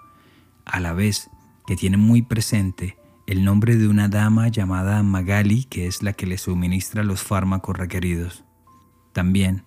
a 0.64 0.80
la 0.80 0.92
vez 0.92 1.28
que 1.66 1.76
tiene 1.76 1.96
muy 1.96 2.22
presente 2.22 2.96
el 3.26 3.44
nombre 3.44 3.76
de 3.76 3.88
una 3.88 4.08
dama 4.08 4.48
llamada 4.48 5.02
Magali, 5.02 5.64
que 5.64 5.86
es 5.86 6.02
la 6.02 6.12
que 6.12 6.26
le 6.26 6.38
suministra 6.38 7.02
los 7.02 7.22
fármacos 7.22 7.76
requeridos. 7.76 8.44
También 9.12 9.64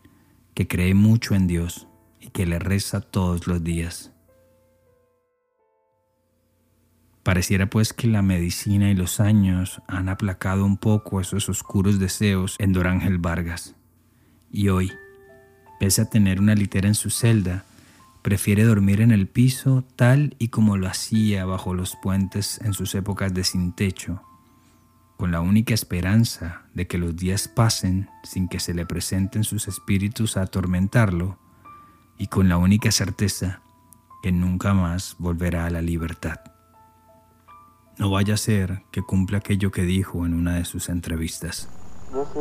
que 0.54 0.68
cree 0.68 0.94
mucho 0.94 1.36
en 1.36 1.48
Dios 1.48 1.88
y 2.20 2.30
que 2.30 2.46
le 2.46 2.60
reza 2.60 3.02
todos 3.02 3.48
los 3.48 3.64
días. 3.64 4.12
Pareciera 7.24 7.70
pues 7.70 7.94
que 7.94 8.08
la 8.08 8.22
medicina 8.22 8.90
y 8.90 8.96
los 8.96 9.20
años 9.20 9.82
han 9.88 10.08
aplacado 10.08 10.66
un 10.66 10.78
poco 10.78 11.20
esos 11.20 11.50
oscuros 11.50 12.00
deseos 12.00 12.56
en 12.60 12.72
Dorángel 12.72 13.18
Vargas. 13.18 13.76
Y 14.52 14.70
hoy, 14.70 14.92
pese 15.80 16.02
a 16.02 16.10
tener 16.10 16.40
una 16.40 16.56
litera 16.56 16.88
en 16.88 16.96
su 16.96 17.10
celda, 17.10 17.66
prefiere 18.22 18.64
dormir 18.64 19.02
en 19.02 19.12
el 19.12 19.28
piso 19.28 19.86
tal 19.96 20.36
y 20.40 20.50
como 20.50 20.78
lo 20.78 20.88
hacía 20.88 21.46
bajo 21.46 21.74
los 21.74 21.96
puentes 21.96 22.60
en 22.64 22.74
sus 22.74 22.96
épocas 22.96 23.34
de 23.34 23.44
sin 23.44 23.74
techo, 23.74 24.22
con 25.18 25.32
la 25.32 25.42
única 25.42 25.74
esperanza 25.74 26.64
de 26.74 26.88
que 26.88 26.98
los 26.98 27.16
días 27.16 27.48
pasen 27.48 28.10
sin 28.24 28.48
que 28.48 28.60
se 28.60 28.74
le 28.74 28.86
presenten 28.86 29.44
sus 29.44 29.68
espíritus 29.68 30.38
a 30.38 30.44
atormentarlo 30.44 31.38
y 32.18 32.28
con 32.28 32.50
la 32.50 32.58
única 32.58 32.92
certeza 32.92 33.62
que 34.22 34.32
nunca 34.32 34.74
más 34.74 35.16
volverá 35.18 35.66
a 35.66 35.70
la 35.70 35.82
libertad. 35.82 36.40
No 37.98 38.10
vaya 38.10 38.36
a 38.36 38.38
ser 38.38 38.84
que 38.92 39.02
cumpla 39.02 39.40
aquello 39.40 39.72
que 39.72 39.84
dijo 39.84 40.26
en 40.26 40.34
una 40.34 40.56
de 40.56 40.66
sus 40.66 40.90
entrevistas. 40.90 41.70
Yo 42.12 42.26
sí, 42.34 42.40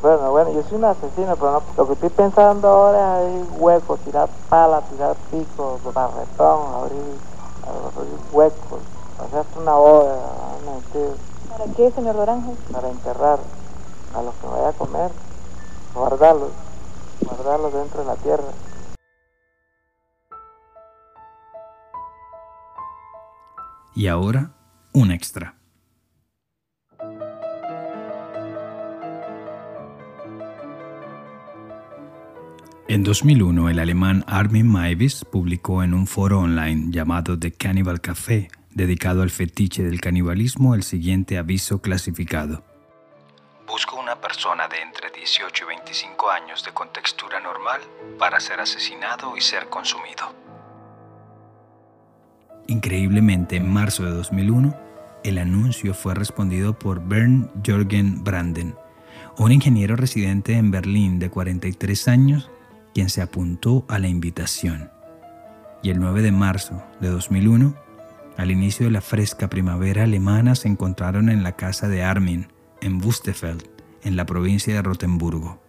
bueno, 0.00 0.30
bueno, 0.30 0.50
yo 0.52 0.62
soy 0.62 0.78
un 0.78 0.84
asesino, 0.86 1.36
pero 1.36 1.52
no, 1.52 1.62
lo 1.76 1.86
que 1.86 1.92
estoy 1.92 2.08
pensando 2.08 2.68
ahora 2.68 3.20
es 3.20 3.26
abrir 3.26 3.60
huecos, 3.60 4.00
tirar 4.00 4.30
palas, 4.48 4.88
tirar 4.88 5.14
picos, 5.30 5.82
barretón, 5.92 6.74
abrir, 6.74 7.18
abrir 7.66 8.18
huecos, 8.32 8.80
hacer 9.18 9.44
una 9.60 9.74
boda, 9.74 10.16
¿Para 11.50 11.64
qué, 11.74 11.90
señor 11.90 12.16
Doranjo? 12.16 12.54
Para 12.72 12.88
enterrar 12.88 13.38
a 14.14 14.22
los 14.22 14.34
que 14.36 14.46
me 14.46 14.52
vaya 14.54 14.68
a 14.68 14.72
comer, 14.72 15.10
guardarlos, 15.94 16.52
guardarlos 17.20 17.72
dentro 17.74 18.00
de 18.00 18.06
la 18.06 18.16
tierra. 18.16 18.48
Y 23.94 24.08
ahora 24.08 24.52
un 24.94 25.10
extra. 25.10 25.59
En 32.90 33.04
2001, 33.04 33.70
el 33.70 33.78
alemán 33.78 34.24
Armin 34.26 34.66
Maivis 34.66 35.24
publicó 35.24 35.84
en 35.84 35.94
un 35.94 36.08
foro 36.08 36.40
online 36.40 36.86
llamado 36.90 37.38
The 37.38 37.52
Cannibal 37.52 38.00
Café, 38.00 38.50
dedicado 38.74 39.22
al 39.22 39.30
fetiche 39.30 39.84
del 39.84 40.00
canibalismo, 40.00 40.74
el 40.74 40.82
siguiente 40.82 41.38
aviso 41.38 41.80
clasificado. 41.80 42.64
Busco 43.64 43.94
una 43.94 44.20
persona 44.20 44.66
de 44.66 44.82
entre 44.82 45.08
18 45.12 45.66
y 45.66 45.68
25 45.68 46.30
años 46.32 46.64
de 46.64 46.72
contextura 46.72 47.38
normal 47.38 47.80
para 48.18 48.40
ser 48.40 48.58
asesinado 48.58 49.36
y 49.36 49.40
ser 49.40 49.68
consumido. 49.68 50.34
Increíblemente, 52.66 53.54
en 53.54 53.72
marzo 53.72 54.02
de 54.02 54.10
2001, 54.10 54.76
el 55.22 55.38
anuncio 55.38 55.94
fue 55.94 56.16
respondido 56.16 56.76
por 56.76 57.00
Bernd 57.06 57.50
Jürgen 57.64 58.24
Branden, 58.24 58.74
un 59.38 59.52
ingeniero 59.52 59.94
residente 59.94 60.54
en 60.54 60.72
Berlín 60.72 61.20
de 61.20 61.30
43 61.30 62.08
años, 62.08 62.50
quien 62.94 63.10
se 63.10 63.22
apuntó 63.22 63.84
a 63.88 63.98
la 63.98 64.08
invitación. 64.08 64.90
Y 65.82 65.90
el 65.90 66.00
9 66.00 66.22
de 66.22 66.32
marzo 66.32 66.82
de 67.00 67.08
2001, 67.08 67.74
al 68.36 68.50
inicio 68.50 68.86
de 68.86 68.92
la 68.92 69.00
fresca 69.00 69.48
primavera 69.48 70.04
alemana, 70.04 70.54
se 70.54 70.68
encontraron 70.68 71.28
en 71.28 71.42
la 71.42 71.52
casa 71.52 71.88
de 71.88 72.02
Armin, 72.02 72.48
en 72.80 73.02
Wustefeld, 73.04 73.64
en 74.02 74.16
la 74.16 74.26
provincia 74.26 74.74
de 74.74 74.82
Rotemburgo 74.82 75.60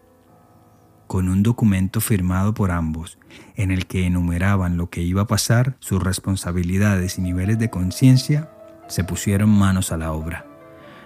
con 1.12 1.28
un 1.28 1.44
documento 1.44 2.00
firmado 2.00 2.54
por 2.54 2.72
ambos, 2.72 3.18
en 3.58 3.70
el 3.70 3.86
que 3.86 4.06
enumeraban 4.06 4.78
lo 4.78 4.90
que 4.90 5.02
iba 5.02 5.24
a 5.24 5.28
pasar, 5.28 5.76
sus 5.82 6.02
responsabilidades 6.02 7.18
y 7.18 7.22
niveles 7.22 7.60
de 7.60 7.70
conciencia, 7.70 8.50
se 8.88 9.04
pusieron 9.04 9.50
manos 9.50 9.92
a 9.92 9.98
la 9.98 10.14
obra, 10.14 10.46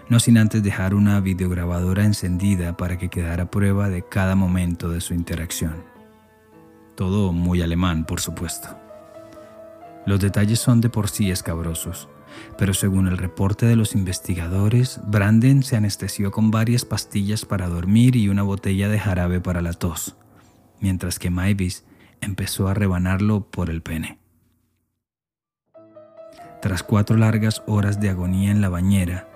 no 0.07 0.19
sin 0.19 0.37
antes 0.37 0.61
dejar 0.61 0.93
una 0.93 1.19
videograbadora 1.21 2.05
encendida 2.05 2.77
para 2.77 2.99
que 2.99 3.09
quedara 3.09 3.49
prueba 3.49 3.89
de 3.89 4.03
cada 4.07 4.35
momento 4.35 4.89
de 4.89 5.01
su 5.01 5.15
interacción. 5.15 5.94
Todo 6.95 7.33
muy 7.33 7.61
alemán, 7.61 8.05
por 8.05 8.21
supuesto. 8.21 8.69
Los 10.05 10.19
detalles 10.19 10.59
son 10.59 10.81
de 10.81 10.89
por 10.89 11.09
sí 11.09 11.31
escabrosos, 11.31 12.07
pero 12.57 12.73
según 12.73 13.07
el 13.07 13.17
reporte 13.17 13.65
de 13.65 13.75
los 13.75 13.95
investigadores, 13.95 15.01
Branden 15.05 15.63
se 15.63 15.75
anestesió 15.75 16.31
con 16.31 16.51
varias 16.51 16.85
pastillas 16.85 17.45
para 17.45 17.67
dormir 17.67 18.15
y 18.15 18.29
una 18.29 18.43
botella 18.43 18.87
de 18.87 18.99
jarabe 18.99 19.41
para 19.41 19.61
la 19.61 19.73
tos, 19.73 20.15
mientras 20.79 21.19
que 21.19 21.29
Mavis 21.29 21.85
empezó 22.21 22.67
a 22.67 22.73
rebanarlo 22.73 23.49
por 23.49 23.69
el 23.69 23.81
pene. 23.81 24.19
Tras 26.61 26.83
cuatro 26.83 27.17
largas 27.17 27.63
horas 27.67 27.99
de 27.99 28.09
agonía 28.09 28.51
en 28.51 28.61
la 28.61 28.69
bañera 28.69 29.27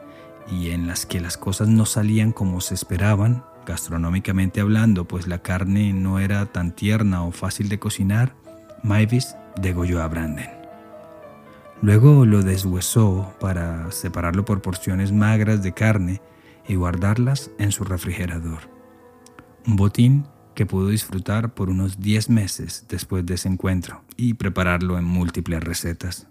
y 0.51 0.71
en 0.71 0.87
las 0.87 1.05
que 1.05 1.19
las 1.19 1.37
cosas 1.37 1.67
no 1.67 1.85
salían 1.85 2.31
como 2.31 2.61
se 2.61 2.73
esperaban, 2.73 3.43
gastronómicamente 3.65 4.61
hablando, 4.61 5.05
pues 5.05 5.27
la 5.27 5.41
carne 5.41 5.93
no 5.93 6.19
era 6.19 6.45
tan 6.47 6.75
tierna 6.75 7.23
o 7.23 7.31
fácil 7.31 7.69
de 7.69 7.79
cocinar, 7.79 8.35
Mavis 8.83 9.35
degolló 9.61 10.01
a 10.01 10.07
Branden. 10.07 10.49
Luego 11.81 12.25
lo 12.25 12.43
deshuesó 12.43 13.33
para 13.39 13.91
separarlo 13.91 14.43
por 14.43 14.61
porciones 14.61 15.11
magras 15.11 15.63
de 15.63 15.73
carne 15.73 16.21
y 16.67 16.75
guardarlas 16.75 17.51
en 17.57 17.71
su 17.71 17.83
refrigerador. 17.83 18.59
Un 19.65 19.75
botín 19.75 20.25
que 20.55 20.65
pudo 20.65 20.89
disfrutar 20.89 21.53
por 21.53 21.69
unos 21.69 21.99
10 22.01 22.29
meses 22.29 22.85
después 22.89 23.25
de 23.25 23.35
ese 23.35 23.47
encuentro 23.47 24.03
y 24.17 24.33
prepararlo 24.33 24.97
en 24.97 25.05
múltiples 25.05 25.63
recetas. 25.63 26.27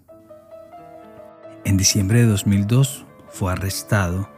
En 1.65 1.77
diciembre 1.77 2.19
de 2.19 2.27
2002 2.27 3.05
fue 3.29 3.51
arrestado 3.51 4.29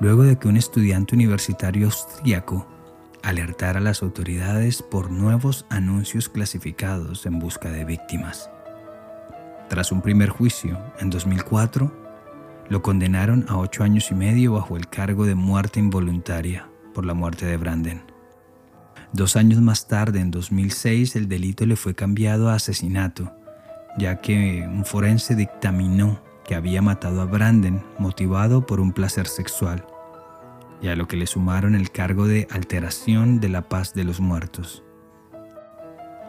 luego 0.00 0.22
de 0.22 0.38
que 0.38 0.48
un 0.48 0.56
estudiante 0.56 1.14
universitario 1.14 1.86
austríaco 1.86 2.66
alertara 3.22 3.78
a 3.78 3.82
las 3.82 4.02
autoridades 4.02 4.82
por 4.82 5.10
nuevos 5.10 5.66
anuncios 5.68 6.28
clasificados 6.28 7.26
en 7.26 7.38
busca 7.38 7.70
de 7.70 7.84
víctimas. 7.84 8.50
Tras 9.68 9.90
un 9.90 10.00
primer 10.00 10.28
juicio, 10.28 10.78
en 11.00 11.10
2004, 11.10 11.92
lo 12.68 12.82
condenaron 12.82 13.44
a 13.48 13.58
ocho 13.58 13.82
años 13.82 14.10
y 14.10 14.14
medio 14.14 14.52
bajo 14.52 14.76
el 14.76 14.88
cargo 14.88 15.26
de 15.26 15.34
muerte 15.34 15.80
involuntaria 15.80 16.68
por 16.94 17.04
la 17.04 17.14
muerte 17.14 17.46
de 17.46 17.56
Branden. 17.56 18.02
Dos 19.12 19.36
años 19.36 19.60
más 19.60 19.88
tarde, 19.88 20.20
en 20.20 20.30
2006, 20.30 21.16
el 21.16 21.28
delito 21.28 21.64
le 21.66 21.76
fue 21.76 21.94
cambiado 21.94 22.48
a 22.48 22.54
asesinato, 22.54 23.32
ya 23.98 24.20
que 24.20 24.64
un 24.68 24.84
forense 24.84 25.34
dictaminó 25.34 26.20
que 26.46 26.54
había 26.54 26.80
matado 26.80 27.20
a 27.20 27.26
Branden 27.26 27.82
motivado 27.98 28.64
por 28.64 28.80
un 28.80 28.92
placer 28.92 29.26
sexual, 29.26 29.84
y 30.80 30.88
a 30.88 30.96
lo 30.96 31.08
que 31.08 31.16
le 31.16 31.26
sumaron 31.26 31.74
el 31.74 31.90
cargo 31.90 32.26
de 32.26 32.46
alteración 32.50 33.40
de 33.40 33.48
la 33.48 33.68
paz 33.68 33.94
de 33.94 34.04
los 34.04 34.20
muertos. 34.20 34.84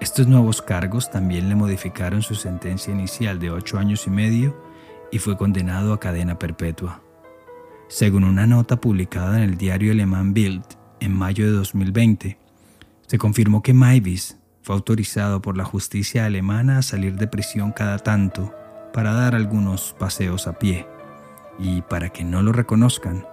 Estos 0.02 0.28
nuevos 0.28 0.62
cargos 0.62 1.10
también 1.10 1.50
le 1.50 1.56
modificaron 1.56 2.22
su 2.22 2.36
sentencia 2.36 2.94
inicial 2.94 3.40
de 3.40 3.52
ocho 3.52 3.78
años 3.78 4.06
y 4.08 4.10
medio 4.10 4.60
y 5.12 5.20
fue 5.20 5.38
condenado 5.38 5.94
a 5.94 6.00
cadena 6.00 6.38
perpetua. 6.38 7.02
Según 7.88 8.24
una 8.24 8.46
nota 8.46 8.82
publicada 8.82 9.38
en 9.38 9.44
el 9.44 9.58
diario 9.58 9.92
alemán 9.92 10.34
Bild 10.34 10.64
en 11.00 11.14
mayo 11.14 11.46
de 11.46 11.52
2020, 11.52 12.38
se 13.08 13.18
confirmó 13.18 13.62
que 13.62 13.74
Maivis 13.74 14.38
fue 14.62 14.76
autorizado 14.76 15.42
por 15.42 15.58
la 15.58 15.64
justicia 15.64 16.26
alemana 16.26 16.80
a 16.80 16.82
salir 16.84 17.16
de 17.16 17.28
prisión 17.28 17.72
cada 17.72 17.98
tanto 18.00 18.54
para 18.98 19.14
dar 19.14 19.36
algunos 19.36 19.94
paseos 19.94 20.48
a 20.48 20.58
pie 20.58 20.88
y 21.60 21.84
para 21.84 22.10
que 22.10 22.24
no 22.24 22.42
lo 22.42 22.52
reconozcan, 22.52 23.28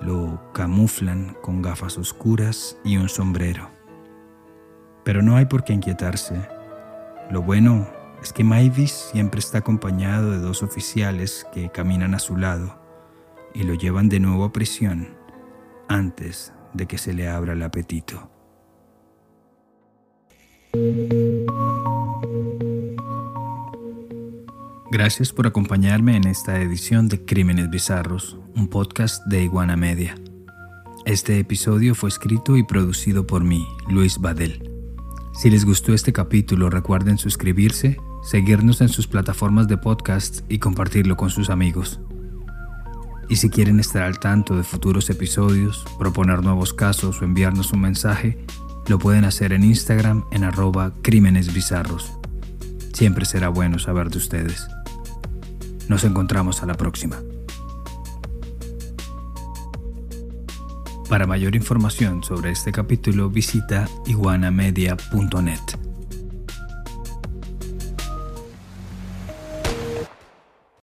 lo 0.00 0.40
camuflan 0.52 1.36
con 1.42 1.62
gafas 1.62 1.98
oscuras 1.98 2.78
y 2.84 2.96
un 2.96 3.08
sombrero. 3.08 3.70
Pero 5.02 5.20
no 5.20 5.34
hay 5.34 5.46
por 5.46 5.64
qué 5.64 5.72
inquietarse. 5.72 6.40
Lo 7.28 7.42
bueno 7.42 7.88
es 8.22 8.32
que 8.32 8.44
Maivis 8.44 8.92
siempre 8.92 9.40
está 9.40 9.58
acompañado 9.58 10.30
de 10.30 10.38
dos 10.38 10.62
oficiales 10.62 11.44
que 11.52 11.70
caminan 11.70 12.14
a 12.14 12.20
su 12.20 12.36
lado 12.36 12.80
y 13.52 13.64
lo 13.64 13.74
llevan 13.74 14.08
de 14.08 14.20
nuevo 14.20 14.44
a 14.44 14.52
prisión 14.52 15.16
antes 15.88 16.52
de 16.72 16.86
que 16.86 16.98
se 16.98 17.14
le 17.14 17.28
abra 17.28 17.54
el 17.54 17.64
apetito. 17.64 18.30
Gracias 24.92 25.32
por 25.32 25.46
acompañarme 25.46 26.16
en 26.16 26.26
esta 26.26 26.60
edición 26.60 27.06
de 27.06 27.24
Crímenes 27.24 27.70
Bizarros, 27.70 28.36
un 28.56 28.66
podcast 28.66 29.24
de 29.26 29.44
Iguana 29.44 29.76
Media. 29.76 30.16
Este 31.06 31.38
episodio 31.38 31.94
fue 31.94 32.08
escrito 32.08 32.56
y 32.56 32.64
producido 32.64 33.24
por 33.24 33.44
mí, 33.44 33.64
Luis 33.88 34.18
Badel. 34.18 34.68
Si 35.32 35.48
les 35.48 35.64
gustó 35.64 35.94
este 35.94 36.12
capítulo, 36.12 36.70
recuerden 36.70 37.18
suscribirse, 37.18 37.98
seguirnos 38.24 38.80
en 38.80 38.88
sus 38.88 39.06
plataformas 39.06 39.68
de 39.68 39.76
podcast 39.76 40.40
y 40.48 40.58
compartirlo 40.58 41.16
con 41.16 41.30
sus 41.30 41.50
amigos. 41.50 42.00
Y 43.28 43.36
si 43.36 43.48
quieren 43.48 43.78
estar 43.78 44.02
al 44.02 44.18
tanto 44.18 44.56
de 44.56 44.64
futuros 44.64 45.08
episodios, 45.08 45.84
proponer 46.00 46.42
nuevos 46.42 46.74
casos 46.74 47.22
o 47.22 47.24
enviarnos 47.24 47.72
un 47.72 47.82
mensaje, 47.82 48.44
lo 48.88 48.98
pueden 48.98 49.24
hacer 49.24 49.52
en 49.52 49.62
Instagram 49.62 50.24
en 50.32 50.42
arroba 50.42 50.94
crímenes 51.00 51.54
bizarros. 51.54 52.10
Siempre 52.92 53.24
será 53.24 53.50
bueno 53.50 53.78
saber 53.78 54.10
de 54.10 54.18
ustedes. 54.18 54.66
Nos 55.90 56.04
encontramos 56.04 56.62
a 56.62 56.66
la 56.66 56.74
próxima. 56.74 57.20
Para 61.08 61.26
mayor 61.26 61.56
información 61.56 62.22
sobre 62.22 62.52
este 62.52 62.70
capítulo 62.70 63.28
visita 63.28 63.88
iguanamedia.net. 64.06 65.79